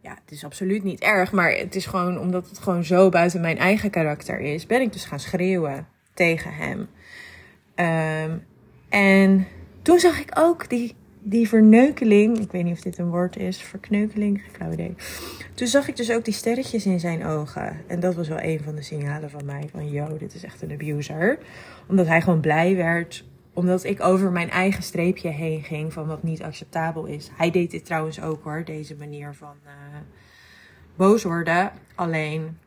ja, 0.00 0.18
het 0.24 0.30
is 0.32 0.44
absoluut 0.44 0.82
niet 0.82 1.00
erg, 1.00 1.32
maar 1.32 1.52
het 1.52 1.74
is 1.74 1.86
gewoon 1.86 2.18
omdat 2.18 2.48
het 2.48 2.58
gewoon 2.58 2.84
zo 2.84 3.08
buiten 3.08 3.40
mijn 3.40 3.58
eigen 3.58 3.90
karakter 3.90 4.40
is, 4.40 4.66
ben 4.66 4.80
ik 4.80 4.92
dus 4.92 5.04
gaan 5.04 5.20
schreeuwen 5.20 5.86
tegen 6.14 6.54
hem. 6.54 6.88
Ehm, 7.74 8.38
en 8.88 9.46
toen 9.82 9.98
zag 9.98 10.20
ik 10.20 10.30
ook 10.38 10.68
die, 10.68 10.94
die 11.20 11.48
verneukeling. 11.48 12.38
Ik 12.38 12.52
weet 12.52 12.64
niet 12.64 12.72
of 12.72 12.80
dit 12.80 12.98
een 12.98 13.10
woord 13.10 13.36
is. 13.36 13.62
Verkneukeling, 13.62 14.42
flauw 14.52 14.72
idee. 14.72 14.94
Toen 15.54 15.66
zag 15.66 15.88
ik 15.88 15.96
dus 15.96 16.12
ook 16.12 16.24
die 16.24 16.34
sterretjes 16.34 16.86
in 16.86 17.00
zijn 17.00 17.24
ogen. 17.24 17.80
En 17.86 18.00
dat 18.00 18.14
was 18.14 18.28
wel 18.28 18.40
een 18.40 18.60
van 18.64 18.74
de 18.74 18.82
signalen 18.82 19.30
van 19.30 19.44
mij. 19.44 19.68
Van, 19.70 19.90
yo, 19.90 20.16
dit 20.18 20.34
is 20.34 20.44
echt 20.44 20.62
een 20.62 20.72
abuser. 20.72 21.38
Omdat 21.88 22.06
hij 22.06 22.20
gewoon 22.20 22.40
blij 22.40 22.76
werd. 22.76 23.24
Omdat 23.52 23.84
ik 23.84 24.00
over 24.02 24.32
mijn 24.32 24.50
eigen 24.50 24.82
streepje 24.82 25.28
heen 25.28 25.62
ging 25.62 25.92
van 25.92 26.06
wat 26.06 26.22
niet 26.22 26.42
acceptabel 26.42 27.04
is. 27.04 27.30
Hij 27.36 27.50
deed 27.50 27.70
dit 27.70 27.84
trouwens 27.84 28.20
ook 28.20 28.44
hoor. 28.44 28.64
Deze 28.64 28.96
manier 28.96 29.34
van 29.34 29.56
uh, 29.64 29.72
boos 30.96 31.22
worden. 31.22 31.72
Alleen, 31.94 32.58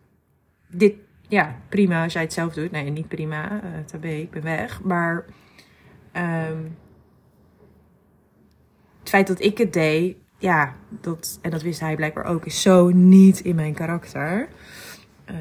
dit, 0.67 0.93
ja, 1.27 1.55
prima 1.69 2.03
als 2.03 2.13
jij 2.13 2.21
het 2.21 2.33
zelf 2.33 2.53
doet. 2.53 2.71
Nee, 2.71 2.89
niet 2.89 3.07
prima. 3.07 3.51
Uh, 3.51 3.79
tabé, 3.85 4.09
ik 4.09 4.31
ben 4.31 4.43
weg. 4.43 4.81
Maar... 4.81 5.25
Um, 6.13 6.77
het 8.99 9.13
feit 9.13 9.27
dat 9.27 9.41
ik 9.41 9.57
het 9.57 9.73
deed, 9.73 10.17
ja, 10.37 10.75
dat, 10.89 11.39
en 11.41 11.51
dat 11.51 11.61
wist 11.61 11.79
hij 11.79 11.95
blijkbaar 11.95 12.25
ook, 12.25 12.45
is 12.45 12.61
zo 12.61 12.89
niet 12.89 13.39
in 13.39 13.55
mijn 13.55 13.73
karakter. 13.73 14.47
Uh, 15.31 15.35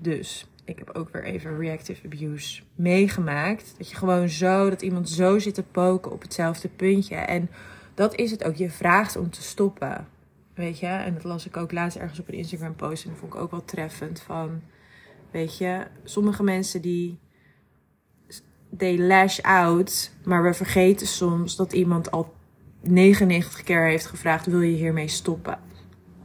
dus 0.00 0.48
ik 0.64 0.78
heb 0.78 0.90
ook 0.90 1.08
weer 1.12 1.24
even 1.24 1.58
reactive 1.58 2.06
abuse 2.06 2.62
meegemaakt. 2.74 3.74
Dat 3.78 3.90
je 3.90 3.96
gewoon 3.96 4.28
zo, 4.28 4.70
dat 4.70 4.82
iemand 4.82 5.08
zo 5.08 5.38
zit 5.38 5.54
te 5.54 5.62
poken 5.62 6.12
op 6.12 6.22
hetzelfde 6.22 6.68
puntje. 6.68 7.14
En 7.14 7.50
dat 7.94 8.14
is 8.14 8.30
het 8.30 8.44
ook. 8.44 8.54
Je 8.54 8.70
vraagt 8.70 9.16
om 9.16 9.30
te 9.30 9.42
stoppen. 9.42 10.08
Weet 10.54 10.78
je, 10.78 10.86
en 10.86 11.14
dat 11.14 11.24
las 11.24 11.46
ik 11.46 11.56
ook 11.56 11.72
laatst 11.72 11.98
ergens 11.98 12.20
op 12.20 12.28
een 12.28 12.34
Instagram 12.34 12.74
post. 12.74 13.04
En 13.04 13.10
dat 13.10 13.18
vond 13.18 13.34
ik 13.34 13.40
ook 13.40 13.50
wel 13.50 13.64
treffend. 13.64 14.20
Van, 14.20 14.62
weet 15.30 15.58
je, 15.58 15.86
sommige 16.04 16.42
mensen 16.42 16.82
die 16.82 17.18
they 18.76 18.98
lash 18.98 19.38
out. 19.40 20.10
Maar 20.24 20.42
we 20.42 20.54
vergeten 20.54 21.06
soms 21.06 21.56
dat 21.56 21.72
iemand 21.72 22.10
al 22.10 22.34
99 22.80 23.62
keer 23.62 23.84
heeft 23.84 24.06
gevraagd: 24.06 24.46
wil 24.46 24.60
je 24.60 24.76
hiermee 24.76 25.08
stoppen? 25.08 25.58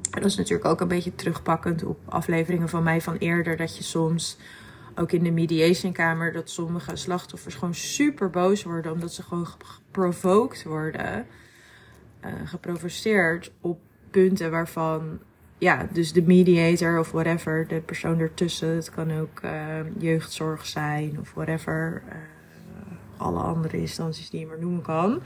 Dat 0.09 0.25
is 0.25 0.35
natuurlijk 0.35 0.69
ook 0.69 0.81
een 0.81 0.87
beetje 0.87 1.15
terugpakkend 1.15 1.83
op 1.83 1.99
afleveringen 2.05 2.69
van 2.69 2.83
mij 2.83 3.01
van 3.01 3.15
eerder. 3.15 3.57
Dat 3.57 3.77
je 3.77 3.83
soms 3.83 4.37
ook 4.95 5.11
in 5.11 5.23
de 5.23 5.31
mediationkamer 5.31 6.33
dat 6.33 6.49
sommige 6.49 6.95
slachtoffers 6.95 7.55
gewoon 7.55 7.75
super 7.75 8.29
boos 8.29 8.63
worden. 8.63 8.91
Omdat 8.91 9.13
ze 9.13 9.23
gewoon 9.23 9.47
geprovoked 9.47 10.63
worden. 10.63 11.25
Uh, 12.25 12.31
geprovoceerd 12.45 13.51
op 13.61 13.79
punten 14.11 14.51
waarvan. 14.51 15.19
Ja, 15.57 15.87
dus 15.91 16.13
de 16.13 16.21
mediator 16.21 16.99
of 16.99 17.11
whatever, 17.11 17.67
de 17.67 17.81
persoon 17.81 18.19
ertussen. 18.19 18.75
Het 18.75 18.89
kan 18.89 19.11
ook 19.19 19.41
uh, 19.43 19.51
jeugdzorg 19.97 20.65
zijn 20.65 21.17
of 21.19 21.33
whatever. 21.33 22.03
Uh, 22.07 22.13
alle 23.17 23.39
andere 23.39 23.77
instanties 23.77 24.29
die 24.29 24.39
je 24.39 24.45
maar 24.45 24.59
noemen 24.59 24.81
kan 24.81 25.21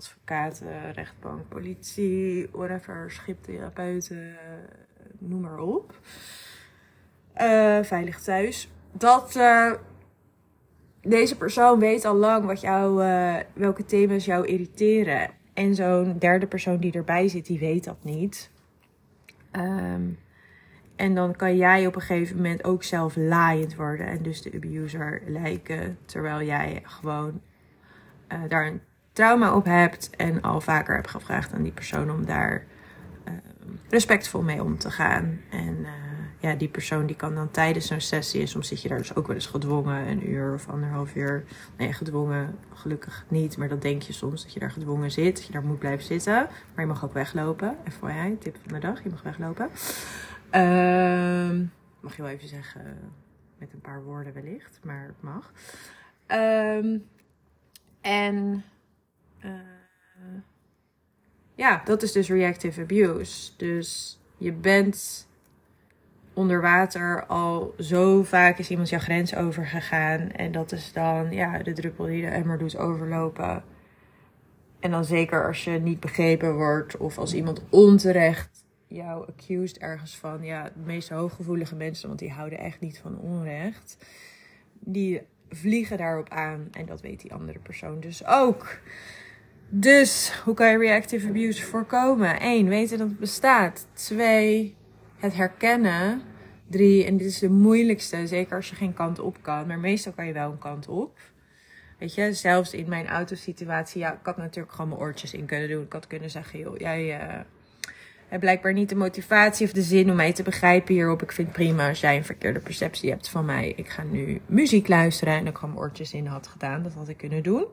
advocaten, 0.00 0.92
rechtbank, 0.92 1.48
politie, 1.48 2.48
whatever, 2.52 3.10
schiptherapeuten, 3.10 4.36
noem 5.18 5.40
maar 5.40 5.58
op. 5.58 5.94
Uh, 7.40 7.82
veilig 7.82 8.20
thuis. 8.20 8.70
Dat 8.92 9.40
deze 11.00 11.36
persoon 11.36 11.78
weet 11.78 12.04
al 12.04 12.14
lang 12.14 12.44
wat 12.44 12.60
jou, 12.60 12.96
welke 13.52 13.84
thema's 13.84 14.24
jou 14.24 14.46
irriteren. 14.46 15.30
En 15.54 15.74
zo'n 15.74 16.18
derde 16.18 16.46
persoon 16.46 16.78
die 16.78 16.92
erbij 16.92 17.28
zit, 17.28 17.46
die 17.46 17.58
weet 17.58 17.84
dat 17.84 18.04
niet. 18.04 18.50
Um, 19.52 20.18
en 20.96 21.14
dan 21.14 21.36
kan 21.36 21.56
jij 21.56 21.86
op 21.86 21.94
een 21.94 22.00
gegeven 22.00 22.36
moment 22.36 22.64
ook 22.64 22.82
zelf 22.82 23.16
laaiend 23.16 23.74
worden 23.74 24.06
en 24.06 24.22
dus 24.22 24.42
de 24.42 24.52
abuser 24.54 25.22
lijken. 25.26 25.98
Terwijl 26.04 26.42
jij 26.42 26.82
gewoon 26.84 27.40
daar 28.48 28.66
een 28.66 28.80
trauma 29.12 29.54
op 29.54 29.64
hebt 29.64 30.10
en 30.16 30.42
al 30.42 30.60
vaker 30.60 30.94
hebt 30.94 31.10
gevraagd 31.10 31.52
aan 31.52 31.62
die 31.62 31.72
persoon 31.72 32.10
om 32.10 32.24
daar 32.24 32.64
uh, 33.24 33.32
respectvol 33.88 34.42
mee 34.42 34.62
om 34.62 34.78
te 34.78 34.90
gaan. 34.90 35.40
En 35.50 35.78
uh, 35.78 35.88
ja, 36.38 36.54
die 36.54 36.68
persoon 36.68 37.06
die 37.06 37.16
kan 37.16 37.34
dan 37.34 37.50
tijdens 37.50 37.86
zo'n 37.86 38.00
sessie, 38.00 38.40
en 38.40 38.48
soms 38.48 38.68
zit 38.68 38.82
je 38.82 38.88
daar 38.88 38.98
dus 38.98 39.14
ook 39.14 39.26
wel 39.26 39.36
eens 39.36 39.46
gedwongen, 39.46 40.08
een 40.08 40.30
uur 40.30 40.54
of 40.54 40.68
anderhalf 40.68 41.14
uur. 41.14 41.44
Nee, 41.76 41.92
gedwongen 41.92 42.58
gelukkig 42.74 43.24
niet, 43.28 43.56
maar 43.56 43.68
dat 43.68 43.82
denk 43.82 44.02
je 44.02 44.12
soms 44.12 44.42
dat 44.42 44.52
je 44.52 44.60
daar 44.60 44.70
gedwongen 44.70 45.10
zit, 45.10 45.36
dat 45.36 45.46
je 45.46 45.52
daar 45.52 45.64
moet 45.64 45.78
blijven 45.78 46.06
zitten. 46.06 46.34
Maar 46.74 46.84
je 46.84 46.86
mag 46.86 47.04
ook 47.04 47.12
weglopen. 47.12 47.76
FYI, 47.88 48.38
tip 48.38 48.56
van 48.62 48.72
de 48.72 48.86
dag, 48.86 49.02
je 49.02 49.10
mag 49.10 49.22
weglopen. 49.22 49.68
Uh, 50.52 51.66
mag 52.00 52.16
je 52.16 52.22
wel 52.22 52.30
even 52.30 52.48
zeggen, 52.48 52.98
met 53.58 53.72
een 53.72 53.80
paar 53.80 54.02
woorden 54.02 54.32
wellicht, 54.32 54.80
maar 54.82 55.06
het 55.06 55.22
mag. 55.22 55.52
Um, 56.26 57.04
en 58.00 58.64
uh, 59.44 59.50
ja, 61.54 61.82
dat 61.84 62.02
is 62.02 62.12
dus 62.12 62.28
reactive 62.28 62.80
abuse. 62.80 63.50
Dus 63.56 64.18
je 64.36 64.52
bent 64.52 65.28
onder 66.34 66.60
water 66.60 67.26
al 67.26 67.74
zo 67.78 68.22
vaak 68.22 68.58
is 68.58 68.70
iemand 68.70 68.88
jouw 68.88 68.98
grens 68.98 69.34
overgegaan. 69.34 70.30
En 70.30 70.52
dat 70.52 70.72
is 70.72 70.92
dan 70.92 71.32
ja, 71.32 71.58
de 71.58 71.72
druppel 71.72 72.04
die 72.04 72.20
de 72.20 72.28
emmer 72.28 72.58
doet 72.58 72.76
overlopen. 72.76 73.64
En 74.80 74.90
dan 74.90 75.04
zeker 75.04 75.46
als 75.46 75.64
je 75.64 75.70
niet 75.70 76.00
begrepen 76.00 76.54
wordt 76.54 76.96
of 76.96 77.18
als 77.18 77.34
iemand 77.34 77.62
onterecht 77.70 78.64
jou 78.86 79.26
accused 79.28 79.78
ergens 79.78 80.16
van. 80.16 80.44
Ja, 80.44 80.64
de 80.64 80.84
meest 80.84 81.08
hooggevoelige 81.08 81.74
mensen, 81.74 82.08
want 82.08 82.20
die 82.20 82.30
houden 82.30 82.58
echt 82.58 82.80
niet 82.80 82.98
van 82.98 83.18
onrecht. 83.18 84.06
Die 84.78 85.22
vliegen 85.48 85.98
daarop 85.98 86.28
aan 86.28 86.68
en 86.70 86.86
dat 86.86 87.00
weet 87.00 87.20
die 87.20 87.34
andere 87.34 87.58
persoon 87.58 88.00
dus 88.00 88.26
ook. 88.26 88.78
Dus 89.72 90.32
hoe 90.44 90.54
kan 90.54 90.70
je 90.70 90.78
reactive 90.78 91.28
abuse 91.28 91.64
voorkomen? 91.64 92.40
1. 92.40 92.68
Weten 92.68 92.98
dat 92.98 93.08
het 93.08 93.18
bestaat. 93.18 93.86
2. 93.92 94.76
Het 95.18 95.34
herkennen. 95.34 96.22
3. 96.66 97.04
En 97.04 97.16
dit 97.16 97.26
is 97.26 97.38
de 97.38 97.50
moeilijkste, 97.50 98.26
zeker 98.26 98.56
als 98.56 98.68
je 98.68 98.76
geen 98.76 98.94
kant 98.94 99.18
op 99.18 99.36
kan. 99.40 99.66
Maar 99.66 99.78
meestal 99.78 100.12
kan 100.12 100.26
je 100.26 100.32
wel 100.32 100.50
een 100.50 100.58
kant 100.58 100.88
op. 100.88 101.18
Weet 101.98 102.14
je, 102.14 102.32
zelfs 102.32 102.72
in 102.72 102.88
mijn 102.88 103.08
autosituatie, 103.08 104.00
ja, 104.00 104.12
ik 104.12 104.18
had 104.22 104.36
natuurlijk 104.36 104.74
gewoon 104.74 104.88
mijn 104.88 105.00
oortjes 105.00 105.34
in 105.34 105.46
kunnen 105.46 105.68
doen. 105.68 105.82
Ik 105.82 105.92
had 105.92 106.06
kunnen 106.06 106.30
zeggen, 106.30 106.58
joh, 106.58 106.78
jij 106.78 107.20
uh, 107.20 107.40
hebt 108.28 108.40
blijkbaar 108.40 108.72
niet 108.72 108.88
de 108.88 108.94
motivatie 108.94 109.66
of 109.66 109.72
de 109.72 109.82
zin 109.82 110.10
om 110.10 110.16
mij 110.16 110.32
te 110.32 110.42
begrijpen 110.42 110.94
hierop. 110.94 111.22
Ik 111.22 111.32
vind 111.32 111.48
het 111.48 111.56
prima 111.56 111.88
als 111.88 112.00
jij 112.00 112.16
een 112.16 112.24
verkeerde 112.24 112.60
perceptie 112.60 113.10
hebt 113.10 113.28
van 113.28 113.44
mij. 113.44 113.72
Ik 113.76 113.88
ga 113.88 114.02
nu 114.02 114.40
muziek 114.46 114.88
luisteren 114.88 115.34
en 115.34 115.46
ik 115.46 115.56
gewoon 115.56 115.74
mijn 115.74 115.84
oortjes 115.86 116.12
in 116.12 116.26
had 116.26 116.46
gedaan. 116.46 116.82
Dat 116.82 116.92
had 116.92 117.08
ik 117.08 117.16
kunnen 117.16 117.42
doen. 117.42 117.66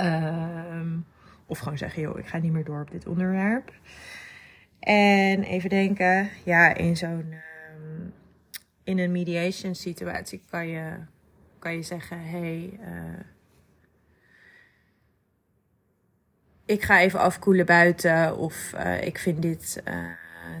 Um, 0.00 1.06
of 1.46 1.58
gewoon 1.58 1.78
zeggen, 1.78 2.02
joh, 2.02 2.18
ik 2.18 2.26
ga 2.26 2.38
niet 2.38 2.52
meer 2.52 2.64
door 2.64 2.80
op 2.80 2.90
dit 2.90 3.06
onderwerp. 3.06 3.72
En 4.78 5.42
even 5.42 5.70
denken, 5.70 6.30
ja, 6.44 6.74
in 6.74 6.96
zo'n 6.96 7.34
um, 7.34 8.12
in 8.84 8.98
een 8.98 9.12
mediation 9.12 9.74
situatie 9.74 10.42
kan 10.50 10.68
je, 10.68 10.92
kan 11.58 11.74
je 11.74 11.82
zeggen, 11.82 12.28
hey, 12.28 12.78
uh, 12.80 13.20
ik 16.64 16.82
ga 16.82 17.00
even 17.00 17.20
afkoelen 17.20 17.66
buiten 17.66 18.36
of 18.36 18.72
uh, 18.74 19.02
ik 19.02 19.18
vind 19.18 19.42
dit, 19.42 19.82
uh, 19.88 19.94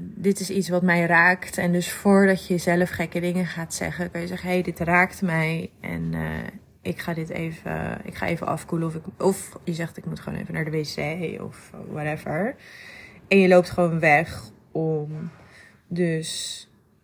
dit 0.00 0.40
is 0.40 0.50
iets 0.50 0.68
wat 0.68 0.82
mij 0.82 1.06
raakt. 1.06 1.58
En 1.58 1.72
dus 1.72 1.92
voordat 1.92 2.46
je 2.46 2.58
zelf 2.58 2.90
gekke 2.90 3.20
dingen 3.20 3.46
gaat 3.46 3.74
zeggen, 3.74 4.10
kan 4.10 4.20
je 4.20 4.26
zeggen, 4.26 4.48
hey, 4.48 4.62
dit 4.62 4.78
raakt 4.78 5.22
mij 5.22 5.70
en 5.80 6.14
ik 6.88 6.98
ga 6.98 7.14
dit 7.14 7.28
even, 7.28 8.00
ik 8.04 8.14
ga 8.14 8.26
even 8.26 8.46
afkoelen. 8.46 8.88
Of, 8.88 8.94
ik, 8.94 9.02
of 9.18 9.58
je 9.64 9.74
zegt, 9.74 9.96
ik 9.96 10.04
moet 10.04 10.20
gewoon 10.20 10.38
even 10.38 10.54
naar 10.54 10.64
de 10.64 10.70
wc 10.70 11.40
of 11.42 11.70
whatever. 11.90 12.54
En 13.28 13.38
je 13.38 13.48
loopt 13.48 13.70
gewoon 13.70 14.00
weg 14.00 14.42
om 14.72 15.30
dus 15.86 16.62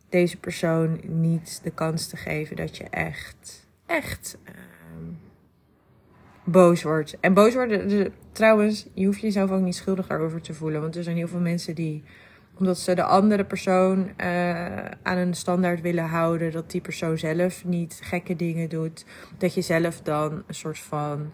deze 0.09 0.37
persoon 0.37 1.01
niet 1.03 1.61
de 1.62 1.70
kans 1.70 2.07
te 2.07 2.16
geven 2.16 2.57
dat 2.57 2.77
je 2.77 2.85
echt, 2.85 3.66
echt 3.87 4.38
um, 4.49 5.18
boos 6.44 6.83
wordt. 6.83 7.16
En 7.20 7.35
boos 7.35 7.55
worden, 7.55 8.12
trouwens, 8.33 8.87
je 8.94 9.07
hoeft 9.07 9.20
jezelf 9.20 9.51
ook 9.51 9.62
niet 9.62 9.77
schuldig 9.77 10.07
daarover 10.07 10.40
te 10.40 10.55
voelen. 10.55 10.81
Want 10.81 10.97
er 10.97 11.03
zijn 11.03 11.16
heel 11.16 11.29
veel 11.29 11.40
mensen 11.40 11.75
die 11.75 12.03
omdat 12.59 12.79
ze 12.79 12.95
de 12.95 13.03
andere 13.03 13.45
persoon 13.45 13.99
uh, 13.99 14.85
aan 15.03 15.17
een 15.17 15.35
standaard 15.35 15.81
willen 15.81 16.05
houden. 16.05 16.53
Dat 16.53 16.71
die 16.71 16.81
persoon 16.81 17.19
zelf 17.19 17.64
niet 17.64 17.99
gekke 18.03 18.37
dingen 18.37 18.69
doet. 18.69 19.05
Dat 19.38 19.55
je 19.55 19.61
zelf 19.61 20.01
dan 20.01 20.43
een 20.47 20.55
soort 20.55 20.79
van 20.79 21.33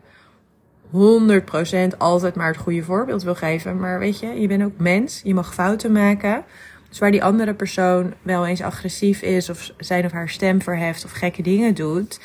100% 0.93 1.97
altijd 1.99 2.35
maar 2.35 2.47
het 2.47 2.57
goede 2.57 2.83
voorbeeld 2.83 3.23
wil 3.23 3.35
geven. 3.35 3.79
Maar 3.79 3.99
weet 3.99 4.19
je, 4.21 4.41
je 4.41 4.47
bent 4.47 4.63
ook 4.63 4.79
mens. 4.79 5.21
Je 5.25 5.35
mag 5.35 5.55
fouten 5.55 5.93
maken. 5.93 6.45
Dus 6.89 6.99
waar 6.99 7.11
die 7.11 7.25
andere 7.25 7.55
persoon 7.55 8.15
wel 8.23 8.47
eens 8.47 8.63
agressief 8.63 9.23
is. 9.23 9.51
Of 9.51 9.71
zijn 9.79 10.05
of 10.05 10.13
haar 10.13 10.29
stem 10.29 10.63
verheft. 10.63 11.05
Of 11.05 11.11
gekke 11.11 11.43
dingen 11.43 11.75
doet. 11.75 12.21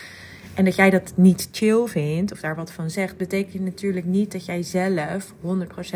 En 0.55 0.65
dat 0.65 0.75
jij 0.75 0.89
dat 0.89 1.13
niet 1.15 1.49
chill 1.51 1.85
vindt 1.87 2.31
of 2.31 2.39
daar 2.39 2.55
wat 2.55 2.71
van 2.71 2.89
zegt, 2.89 3.17
betekent 3.17 3.63
natuurlijk 3.63 4.05
niet 4.05 4.31
dat 4.31 4.45
jij 4.45 4.63
zelf 4.63 5.33
100% 5.33 5.35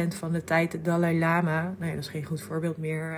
van 0.08 0.32
de 0.32 0.44
tijd 0.44 0.72
de 0.72 0.82
Dalai 0.82 1.20
Lama, 1.20 1.62
nou 1.62 1.90
ja, 1.90 1.96
dat 1.96 2.04
is 2.04 2.10
geen 2.10 2.24
goed 2.24 2.42
voorbeeld 2.42 2.78
meer, 2.78 3.18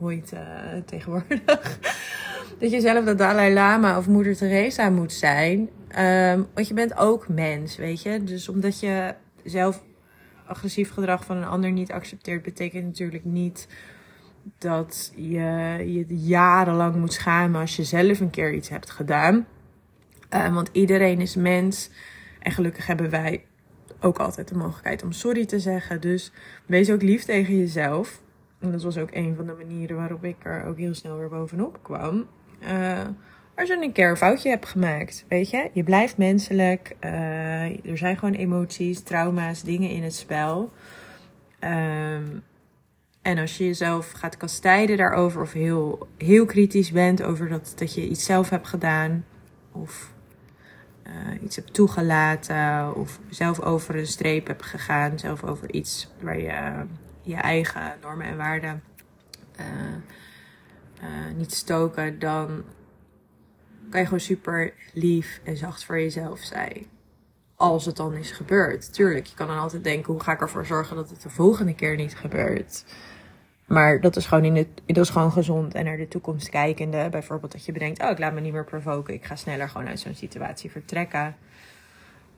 uh, 0.00 0.82
tegenwoordig, 0.84 1.78
dat 2.60 2.70
je 2.70 2.80
zelf 2.80 3.04
de 3.04 3.14
Dalai 3.14 3.54
Lama 3.54 3.98
of 3.98 4.06
Moeder 4.06 4.36
Teresa 4.36 4.90
moet 4.90 5.12
zijn. 5.12 5.58
Um, 5.98 6.46
want 6.54 6.68
je 6.68 6.74
bent 6.74 6.96
ook 6.96 7.28
mens, 7.28 7.76
weet 7.76 8.02
je. 8.02 8.24
Dus 8.24 8.48
omdat 8.48 8.80
je 8.80 9.14
zelf 9.44 9.84
agressief 10.46 10.92
gedrag 10.92 11.24
van 11.24 11.36
een 11.36 11.44
ander 11.44 11.70
niet 11.70 11.92
accepteert, 11.92 12.42
betekent 12.42 12.84
natuurlijk 12.84 13.24
niet 13.24 13.68
dat 14.58 15.12
je 15.16 15.40
je 15.86 16.04
jarenlang 16.08 16.94
moet 16.94 17.12
schamen 17.12 17.60
als 17.60 17.76
je 17.76 17.84
zelf 17.84 18.20
een 18.20 18.30
keer 18.30 18.52
iets 18.54 18.68
hebt 18.68 18.90
gedaan. 18.90 19.46
Uh, 20.34 20.54
want 20.54 20.68
iedereen 20.72 21.20
is 21.20 21.36
mens. 21.36 21.90
En 22.38 22.52
gelukkig 22.52 22.86
hebben 22.86 23.10
wij 23.10 23.44
ook 24.00 24.18
altijd 24.18 24.48
de 24.48 24.56
mogelijkheid 24.56 25.02
om 25.02 25.12
sorry 25.12 25.46
te 25.46 25.58
zeggen. 25.58 26.00
Dus 26.00 26.32
wees 26.66 26.90
ook 26.90 27.02
lief 27.02 27.24
tegen 27.24 27.58
jezelf. 27.58 28.22
En 28.58 28.72
dat 28.72 28.82
was 28.82 28.98
ook 28.98 29.10
een 29.12 29.34
van 29.36 29.46
de 29.46 29.54
manieren 29.58 29.96
waarop 29.96 30.24
ik 30.24 30.36
er 30.42 30.64
ook 30.64 30.78
heel 30.78 30.94
snel 30.94 31.18
weer 31.18 31.28
bovenop 31.28 31.78
kwam. 31.82 32.26
Uh, 32.62 33.06
als 33.54 33.68
je 33.68 33.82
een 33.82 33.92
keer 33.92 34.10
een 34.10 34.16
foutje 34.16 34.48
hebt 34.48 34.66
gemaakt, 34.66 35.24
weet 35.28 35.50
je, 35.50 35.70
je 35.72 35.82
blijft 35.82 36.16
menselijk. 36.16 36.96
Uh, 37.04 37.86
er 37.86 37.98
zijn 37.98 38.18
gewoon 38.18 38.34
emoties, 38.34 39.02
trauma's, 39.02 39.62
dingen 39.62 39.90
in 39.90 40.02
het 40.02 40.14
spel. 40.14 40.72
Um, 41.60 42.42
en 43.22 43.38
als 43.38 43.58
je 43.58 43.64
jezelf 43.64 44.10
gaat 44.10 44.36
kastijden 44.36 44.96
daarover, 44.96 45.42
of 45.42 45.52
heel, 45.52 46.08
heel 46.18 46.46
kritisch 46.46 46.92
bent 46.92 47.22
over 47.22 47.48
dat, 47.48 47.72
dat 47.76 47.94
je 47.94 48.08
iets 48.08 48.24
zelf 48.24 48.48
hebt 48.50 48.68
gedaan, 48.68 49.24
of 49.72 50.12
uh, 51.08 51.42
iets 51.42 51.56
hebt 51.56 51.74
toegelaten, 51.74 52.94
of 52.94 53.18
zelf 53.30 53.60
over 53.60 53.96
een 53.96 54.06
streep 54.06 54.46
hebt 54.46 54.64
gegaan, 54.64 55.18
zelf 55.18 55.44
over 55.44 55.72
iets 55.72 56.08
waar 56.20 56.38
je 56.38 56.84
je 57.22 57.34
eigen 57.36 57.94
normen 58.00 58.26
en 58.26 58.36
waarden 58.36 58.82
uh, 61.02 61.36
niet 61.36 61.54
stoken, 61.54 62.18
dan 62.18 62.64
kan 63.90 64.00
je 64.00 64.06
gewoon 64.06 64.20
super 64.20 64.72
lief 64.92 65.40
en 65.44 65.56
zacht 65.56 65.84
voor 65.84 66.00
jezelf 66.00 66.40
zijn. 66.40 66.86
Als 67.56 67.84
het 67.84 67.96
dan 67.96 68.14
is 68.14 68.30
gebeurd. 68.30 68.92
Tuurlijk, 68.92 69.26
je 69.26 69.34
kan 69.34 69.46
dan 69.46 69.58
altijd 69.58 69.84
denken: 69.84 70.12
hoe 70.12 70.22
ga 70.22 70.32
ik 70.32 70.40
ervoor 70.40 70.66
zorgen 70.66 70.96
dat 70.96 71.10
het 71.10 71.22
de 71.22 71.30
volgende 71.30 71.74
keer 71.74 71.96
niet 71.96 72.16
gebeurt? 72.16 72.84
Maar 73.68 74.00
dat 74.00 74.16
is 74.16 74.26
gewoon, 74.26 74.44
in 74.44 74.56
het, 74.56 74.68
dat 74.86 74.96
is 75.04 75.10
gewoon 75.10 75.32
gezond 75.32 75.74
en 75.74 75.84
naar 75.84 75.96
de 75.96 76.08
toekomst 76.08 76.48
kijkende. 76.48 77.08
Bijvoorbeeld 77.10 77.52
dat 77.52 77.64
je 77.64 77.72
bedenkt, 77.72 78.02
oh 78.02 78.10
ik 78.10 78.18
laat 78.18 78.32
me 78.32 78.40
niet 78.40 78.52
meer 78.52 78.64
provoken. 78.64 79.14
Ik 79.14 79.24
ga 79.24 79.36
sneller 79.36 79.68
gewoon 79.68 79.88
uit 79.88 80.00
zo'n 80.00 80.14
situatie 80.14 80.70
vertrekken. 80.70 81.36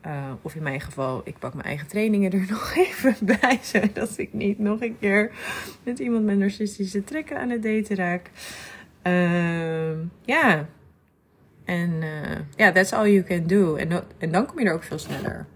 Uh, 0.06 0.32
of 0.42 0.54
in 0.54 0.62
mijn 0.62 0.80
geval, 0.80 1.20
ik 1.24 1.38
pak 1.38 1.54
mijn 1.54 1.66
eigen 1.66 1.86
trainingen 1.86 2.32
er 2.32 2.46
nog 2.50 2.74
even 2.76 3.16
bij. 3.20 3.58
Zodat 3.62 4.18
ik 4.18 4.32
niet 4.32 4.58
nog 4.58 4.80
een 4.80 4.96
keer 4.98 5.30
met 5.82 5.98
iemand 5.98 6.24
met 6.24 6.38
narcistische 6.38 7.04
trekken 7.04 7.38
aan 7.38 7.50
het 7.50 7.62
daten 7.62 7.96
raak. 7.96 8.30
Uh, 9.02 9.98
ja. 10.24 10.66
En 11.64 11.90
uh, 11.90 12.38
ja, 12.56 12.72
that's 12.72 12.92
all 12.92 13.10
you 13.10 13.22
can 13.22 13.46
do. 13.46 13.74
En, 13.74 14.04
en 14.18 14.32
dan 14.32 14.46
kom 14.46 14.58
je 14.58 14.64
er 14.64 14.74
ook 14.74 14.82
veel 14.82 14.98
sneller 14.98 15.46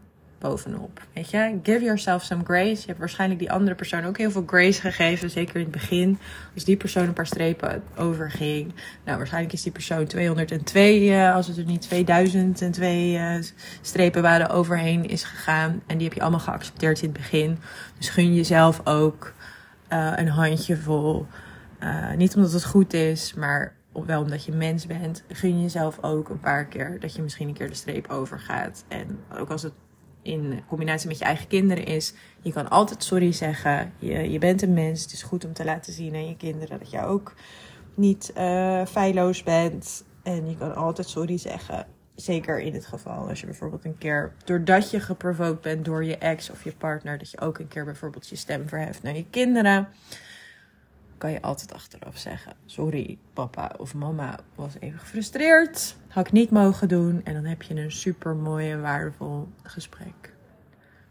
bovenop. 0.49 1.01
Weet 1.13 1.31
je, 1.31 1.59
give 1.63 1.85
yourself 1.85 2.23
some 2.23 2.45
grace. 2.45 2.81
Je 2.81 2.87
hebt 2.87 2.99
waarschijnlijk 2.99 3.41
die 3.41 3.53
andere 3.53 3.75
persoon 3.75 4.05
ook 4.05 4.19
heel 4.19 4.31
veel 4.31 4.45
grace 4.47 4.81
gegeven, 4.81 5.31
zeker 5.31 5.55
in 5.55 5.61
het 5.61 5.71
begin. 5.71 6.19
Als 6.55 6.65
die 6.65 6.77
persoon 6.77 7.07
een 7.07 7.13
paar 7.13 7.27
strepen 7.27 7.83
overging, 7.97 8.73
nou 9.05 9.17
waarschijnlijk 9.17 9.53
is 9.53 9.63
die 9.63 9.73
persoon 9.73 10.07
202, 10.07 11.09
uh, 11.09 11.35
als 11.35 11.47
het 11.47 11.57
er 11.57 11.65
niet 11.65 11.81
2002 11.81 13.13
uh, 13.13 13.43
strepen 13.81 14.23
waren 14.23 14.49
overheen 14.49 15.09
is 15.09 15.25
gegaan. 15.25 15.83
En 15.87 15.97
die 15.97 16.07
heb 16.07 16.17
je 16.17 16.23
allemaal 16.23 16.41
geaccepteerd 16.41 17.03
in 17.03 17.09
het 17.09 17.19
begin. 17.19 17.59
Dus 17.99 18.09
gun 18.09 18.35
jezelf 18.35 18.81
ook 18.87 19.33
uh, 19.93 20.13
een 20.17 20.29
handjevol. 20.29 21.27
Uh, 21.81 22.13
niet 22.13 22.37
omdat 22.37 22.53
het 22.53 22.65
goed 22.65 22.93
is, 22.93 23.35
maar 23.35 23.75
wel 23.93 24.23
omdat 24.23 24.45
je 24.45 24.53
mens 24.53 24.87
bent, 24.87 25.25
gun 25.29 25.63
jezelf 25.63 25.99
ook 26.01 26.29
een 26.29 26.41
paar 26.41 26.65
keer 26.65 27.01
dat 27.01 27.15
je 27.15 27.23
misschien 27.23 27.49
een 27.49 27.55
keer 27.55 27.69
de 27.69 27.75
streep 27.75 28.11
overgaat. 28.11 28.85
En 28.89 29.19
ook 29.39 29.51
als 29.51 29.63
het 29.63 29.73
in 30.25 30.63
combinatie 30.69 31.09
met 31.09 31.19
je 31.19 31.25
eigen 31.25 31.47
kinderen 31.47 31.85
is. 31.85 32.15
Je 32.41 32.53
kan 32.53 32.71
altijd 32.71 33.05
sorry 33.05 33.33
zeggen. 33.33 33.93
Je, 33.99 34.31
je 34.31 34.39
bent 34.39 34.63
een 34.63 34.73
mens. 34.73 35.03
Het 35.03 35.13
is 35.13 35.23
goed 35.23 35.45
om 35.45 35.53
te 35.53 35.65
laten 35.65 35.93
zien 35.93 36.15
aan 36.15 36.29
je 36.29 36.37
kinderen 36.37 36.79
dat 36.79 36.91
je 36.91 37.05
ook 37.05 37.35
niet 37.95 38.33
uh, 38.39 38.87
feilloos 38.87 39.43
bent. 39.43 40.05
En 40.23 40.49
je 40.49 40.57
kan 40.57 40.75
altijd 40.75 41.09
sorry 41.09 41.39
zeggen. 41.39 41.87
Zeker 42.15 42.61
in 42.61 42.75
het 42.75 42.87
geval 42.87 43.29
als 43.29 43.41
je 43.41 43.47
bijvoorbeeld 43.47 43.85
een 43.85 43.99
keer, 43.99 44.33
doordat 44.45 44.91
je 44.91 45.01
geprovoked 45.01 45.61
bent 45.61 45.85
door 45.85 46.05
je 46.05 46.19
ex 46.19 46.51
of 46.51 46.65
je 46.65 46.73
partner, 46.73 47.19
dat 47.19 47.31
je 47.31 47.41
ook 47.41 47.59
een 47.59 47.69
keer 47.69 47.85
bijvoorbeeld 47.85 48.29
je 48.29 48.37
stem 48.37 48.69
verheft 48.69 49.03
naar 49.03 49.17
je 49.17 49.25
kinderen 49.31 49.89
kan 51.19 51.31
je 51.31 51.43
altijd 51.43 51.73
achteraf 51.73 52.19
zeggen: 52.19 52.53
Sorry, 52.67 53.19
papa 53.33 53.75
of 53.79 53.95
mama 53.95 54.39
was 54.55 54.73
even 54.81 54.99
gefrustreerd. 54.99 55.97
Had 56.09 56.27
ik 56.27 56.33
niet 56.33 56.51
mogen 56.51 56.89
doen. 56.89 57.21
En 57.25 57.35
dan 57.35 57.45
heb 57.45 57.63
je 57.63 57.75
een 57.75 57.93
super 57.93 58.35
mooi 58.35 58.71
en 58.71 58.81
waardevol 58.81 59.49
gesprek. 59.63 60.33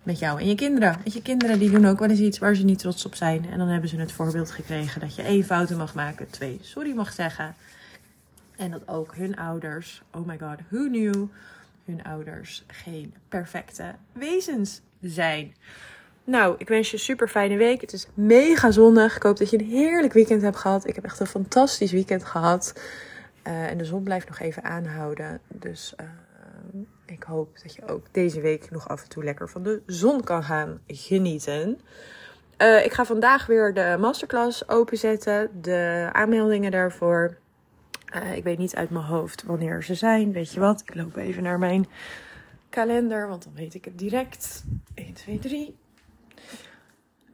Met 0.04 0.20
jou 0.20 0.40
en 0.40 0.48
je 0.48 0.56
kinderen. 0.56 0.98
Met 1.04 1.14
je 1.14 1.22
kinderen 1.22 1.60
die 1.60 1.70
doen 1.70 1.86
ook 1.86 2.00
wel 2.00 2.10
eens 2.10 2.20
iets 2.20 2.40
waar 2.40 2.56
ze 2.56 2.64
niet 2.64 2.80
trots 2.80 3.06
op 3.06 3.16
zijn. 3.16 3.50
En 3.50 3.58
dan 3.58 3.68
hebben 3.68 3.90
ze 3.90 3.98
het 3.98 4.12
voorbeeld 4.12 4.52
gekregen 4.52 5.02
dat 5.02 5.16
je 5.16 5.22
één 5.22 5.44
fouten 5.44 5.78
mag 5.78 5.94
maken, 5.94 6.30
twee 6.30 6.60
sorry 6.62 6.94
mag 6.94 7.14
zeggen. 7.14 7.56
En 8.56 8.72
dat 8.72 8.88
ook 8.88 9.16
hun 9.16 9.36
ouders, 9.36 10.02
oh 10.12 10.28
my 10.28 10.38
god, 10.38 10.60
who 10.70 10.88
knew, 10.88 11.28
hun 11.86 12.04
ouders 12.04 12.64
geen 12.68 13.14
perfecte 13.30 13.96
wezens 14.12 14.82
zijn. 15.02 15.56
Nou, 16.26 16.56
ik 16.58 16.68
wens 16.68 16.88
je 16.88 16.94
een 16.94 17.04
super 17.04 17.28
fijne 17.28 17.58
week. 17.58 17.82
Het 17.82 17.94
is 17.94 18.08
mega 18.14 18.72
zonnig. 18.72 19.16
Ik 19.16 19.24
hoop 19.24 19.38
dat 19.38 19.50
je 19.50 19.60
een 19.60 19.66
heerlijk 19.66 20.14
weekend 20.14 20.42
hebt 20.42 20.58
gehad. 20.58 20.88
Ik 20.88 20.96
heb 20.96 21.04
echt 21.04 21.20
een 21.20 21.28
fantastisch 21.28 21.92
weekend 21.92 22.24
gehad. 22.24 22.74
Uh, 23.48 23.70
en 23.70 23.78
de 23.78 23.86
zon 23.86 24.04
blijft 24.04 24.28
nog 24.28 24.40
even 24.40 24.64
aanhouden. 24.64 25.40
Dus 25.48 25.94
uh, 26.02 26.08
ik 27.06 27.24
hoop 27.24 27.60
dat 27.64 27.76
je 27.76 27.88
ook 27.88 28.06
deze 28.12 28.42
week 28.42 28.72
nog 28.72 28.90
af 28.90 29.04
en 29.04 29.10
toe 29.10 29.24
lekker 29.24 29.50
van 29.50 29.64
de 29.64 29.82
zon 29.86 30.24
kan 30.24 30.44
gaan 30.44 30.80
genieten. 30.88 31.82
Uh, 32.58 32.86
ik 32.86 32.94
ga 32.94 33.06
vandaag 33.06 33.46
weer 33.46 33.74
de 33.74 33.98
masterclass 34.00 34.70
openzetten. 34.70 35.62
De 35.62 36.10
aanmeldingen 36.12 36.72
daarvoor. 36.72 37.38
ik 38.36 38.44
weet 38.44 38.58
niet 38.58 38.76
uit 38.76 38.90
mijn 38.90 39.06
hoofd 39.06 39.44
wanneer 39.44 39.84
ze 39.84 39.96
zijn. 39.96 40.32
Weet 40.32 40.52
je 40.52 40.60
wat? 40.60 40.82
Ik 40.82 40.96
loop 40.96 41.16
even 41.16 41.44
naar 41.44 41.60
mijn 41.60 41.88
kalender, 42.70 43.28
want 43.28 43.44
dan 43.44 43.54
weet 43.56 43.74
ik 43.74 43.86
het 43.86 44.00
direct. 44.00 44.64
1, 44.96 45.14
2, 45.14 45.40
3 45.40 45.76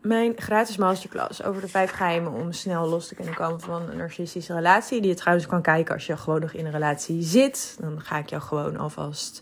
mijn 0.01 0.33
gratis 0.35 0.77
masterclass 0.77 1.43
over 1.43 1.61
de 1.61 1.67
vijf 1.67 1.91
geheimen 1.91 2.31
om 2.31 2.51
snel 2.51 2.87
los 2.87 3.07
te 3.07 3.15
kunnen 3.15 3.33
komen 3.33 3.59
van 3.59 3.89
een 3.89 3.97
narcistische 3.97 4.53
relatie. 4.53 5.01
Die 5.01 5.09
je 5.09 5.15
trouwens 5.15 5.47
kan 5.47 5.61
kijken 5.61 5.93
als 5.93 6.05
je 6.05 6.17
gewoon 6.17 6.41
nog 6.41 6.53
in 6.53 6.65
een 6.65 6.71
relatie 6.71 7.23
zit. 7.23 7.77
Dan 7.79 8.01
ga 8.01 8.17
ik 8.17 8.29
jou 8.29 8.41
gewoon 8.41 8.77
alvast 8.77 9.41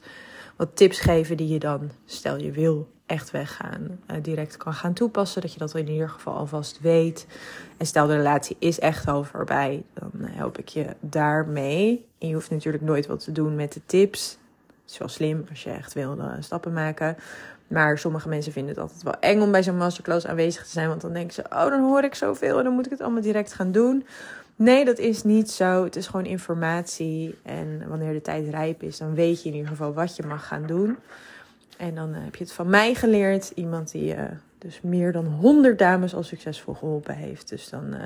wat 0.56 0.76
tips 0.76 1.00
geven 1.00 1.38
die 1.38 1.48
je 1.48 1.60
dan, 1.60 1.92
stel 2.06 2.38
je 2.38 2.52
wil 2.52 2.88
echt 3.06 3.32
weggaan, 3.32 4.00
uh, 4.12 4.18
direct 4.22 4.58
kan 4.58 4.74
gaan 4.74 4.94
toepassen. 4.94 5.42
Dat 5.42 5.54
je 5.54 5.60
dat 5.60 5.76
in 5.76 5.90
ieder 5.90 6.10
geval 6.10 6.34
alvast 6.34 6.80
weet. 6.80 7.28
En 7.78 7.86
stel 7.86 8.08
de 8.08 8.16
relatie 8.16 8.56
is 8.60 8.80
echt 8.80 9.08
al 9.08 9.24
voorbij, 9.24 9.84
dan 9.94 10.12
help 10.16 10.58
ik 10.58 10.68
je 10.68 10.88
daarmee. 11.00 12.06
En 12.18 12.28
je 12.28 12.34
hoeft 12.34 12.50
natuurlijk 12.50 12.84
nooit 12.84 13.08
wat 13.08 13.24
te 13.24 13.32
doen 13.32 13.56
met 13.56 13.74
de 13.74 13.82
tips. 13.86 14.38
Het 14.82 14.92
is 14.92 14.98
wel 14.98 15.08
slim 15.08 15.46
als 15.50 15.64
je 15.64 15.70
echt 15.70 15.94
wil 15.94 16.18
uh, 16.18 16.34
stappen 16.40 16.74
maken. 16.74 17.18
Maar 17.68 17.98
sommige 17.98 18.30
mensen 18.30 18.52
vinden 18.52 18.74
het 18.74 18.82
altijd 18.84 19.04
wel 19.04 19.20
eng 19.20 19.42
om 19.42 19.52
bij 19.52 19.64
zo'n 19.64 19.78
masterclass 19.78 20.28
aanwezig 20.28 20.64
te 20.64 20.70
zijn. 20.70 20.88
Want 20.88 21.02
dan 21.02 21.14
denken 21.14 21.34
ze, 21.34 21.44
oh, 21.50 21.70
dan 21.70 21.82
hoor 21.82 22.04
ik 22.04 22.16
zoveel 22.16 22.58
en 22.58 22.64
dan 22.64 22.74
moet 22.74 22.86
ik 22.86 22.92
het 22.92 23.02
allemaal 23.02 23.22
direct 23.22 23.54
gaan 23.54 23.72
doen. 23.72 24.06
Nee, 24.56 24.86
dat 24.86 24.98
is 24.98 25.24
niet 25.24 25.52
zo. 25.52 25.84
Het 25.84 25.96
is 25.96 26.08
gewoon 26.08 26.26
informatie. 26.26 27.38
En 27.44 27.84
wanneer 27.88 28.14
de 28.14 28.22
tijd 28.22 28.50
rijp 28.50 28.84
is, 28.84 28.98
dan 28.98 29.14
weet 29.14 29.44
je 29.44 29.50
in 29.50 29.56
ieder 29.56 29.70
geval 29.70 29.94
wat 29.94 30.16
je 30.16 30.24
mag 30.24 30.48
gaan 30.48 30.66
doen. 30.66 30.98
En 31.78 31.96
dan 31.96 32.14
eh, 32.14 32.24
heb 32.24 32.36
je 32.36 32.44
het 32.44 32.54
van 32.54 32.70
mij 32.70 32.94
geleerd. 32.94 33.52
Iemand 33.56 33.92
die 33.92 34.16
uh, 34.16 34.24
dus 34.58 34.82
meer 34.82 35.12
dan 35.12 35.26
100 35.26 35.80
dames 35.80 36.16
al 36.16 36.24
succesvol 36.24 36.74
geholpen 36.74 37.16
heeft. 37.16 37.50
Dus 37.50 37.70
dan 37.70 37.94
uh, 37.94 38.00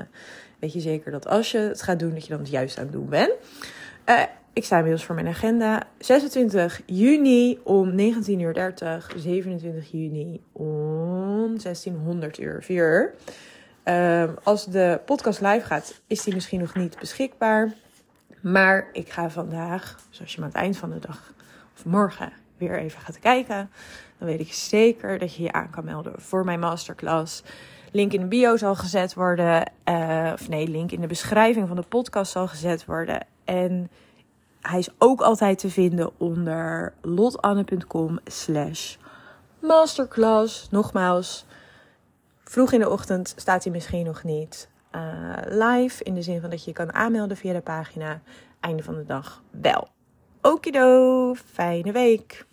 weet 0.58 0.72
je 0.72 0.80
zeker 0.80 1.10
dat 1.10 1.26
als 1.26 1.50
je 1.50 1.58
het 1.58 1.82
gaat 1.82 1.98
doen, 1.98 2.14
dat 2.14 2.22
je 2.22 2.30
dan 2.30 2.38
het 2.38 2.50
juist 2.50 2.78
aan 2.78 2.84
het 2.84 2.92
doen 2.92 3.08
bent. 3.08 3.32
Ik 4.54 4.64
sta 4.64 4.76
inmiddels 4.76 5.04
voor 5.04 5.14
mijn 5.14 5.26
agenda. 5.26 5.82
26 5.98 6.80
juni 6.86 7.58
om 7.64 7.90
19.30 7.90 7.96
uur. 7.96 8.62
27 9.16 9.90
juni 9.90 10.40
om 10.52 11.58
1600 11.62 12.38
uur. 12.38 12.62
4 12.62 13.14
uh, 13.84 14.24
als 14.42 14.66
de 14.66 15.00
podcast 15.04 15.40
live 15.40 15.66
gaat, 15.66 16.00
is 16.06 16.22
die 16.22 16.34
misschien 16.34 16.60
nog 16.60 16.74
niet 16.74 16.98
beschikbaar. 16.98 17.72
Maar 18.40 18.88
ik 18.92 19.08
ga 19.08 19.30
vandaag, 19.30 19.98
zoals 20.10 20.32
je 20.32 20.40
maar 20.40 20.48
aan 20.48 20.54
het 20.54 20.62
eind 20.62 20.76
van 20.76 20.90
de 20.90 20.98
dag 20.98 21.32
of 21.74 21.84
morgen 21.84 22.32
weer 22.58 22.78
even 22.78 23.00
gaat 23.00 23.18
kijken, 23.18 23.70
dan 24.18 24.28
weet 24.28 24.40
ik 24.40 24.52
zeker 24.52 25.18
dat 25.18 25.34
je 25.34 25.42
je 25.42 25.52
aan 25.52 25.70
kan 25.70 25.84
melden 25.84 26.12
voor 26.16 26.44
mijn 26.44 26.60
masterclass. 26.60 27.42
Link 27.92 28.12
in 28.12 28.20
de 28.20 28.26
bio 28.26 28.56
zal 28.56 28.74
gezet 28.74 29.14
worden. 29.14 29.70
Uh, 29.88 30.30
of 30.32 30.48
nee, 30.48 30.68
link 30.68 30.92
in 30.92 31.00
de 31.00 31.06
beschrijving 31.06 31.68
van 31.68 31.76
de 31.76 31.84
podcast 31.88 32.32
zal 32.32 32.48
gezet 32.48 32.84
worden. 32.84 33.26
En 33.44 33.90
hij 34.62 34.78
is 34.78 34.88
ook 34.98 35.20
altijd 35.20 35.58
te 35.58 35.70
vinden 35.70 36.10
onder 36.16 36.94
lotanne.com 37.00 38.18
slash 38.24 38.96
masterclass. 39.58 40.68
Nogmaals, 40.70 41.44
vroeg 42.44 42.72
in 42.72 42.80
de 42.80 42.90
ochtend 42.90 43.34
staat 43.36 43.64
hij 43.64 43.72
misschien 43.72 44.04
nog 44.04 44.22
niet 44.22 44.68
uh, 44.92 45.32
live. 45.44 46.04
In 46.04 46.14
de 46.14 46.22
zin 46.22 46.40
van 46.40 46.50
dat 46.50 46.64
je 46.64 46.70
je 46.70 46.76
kan 46.76 46.92
aanmelden 46.92 47.36
via 47.36 47.52
de 47.52 47.60
pagina. 47.60 48.20
Einde 48.60 48.82
van 48.82 48.94
de 48.94 49.04
dag 49.04 49.42
wel. 49.50 49.88
Okido, 50.40 51.34
fijne 51.34 51.92
week. 51.92 52.46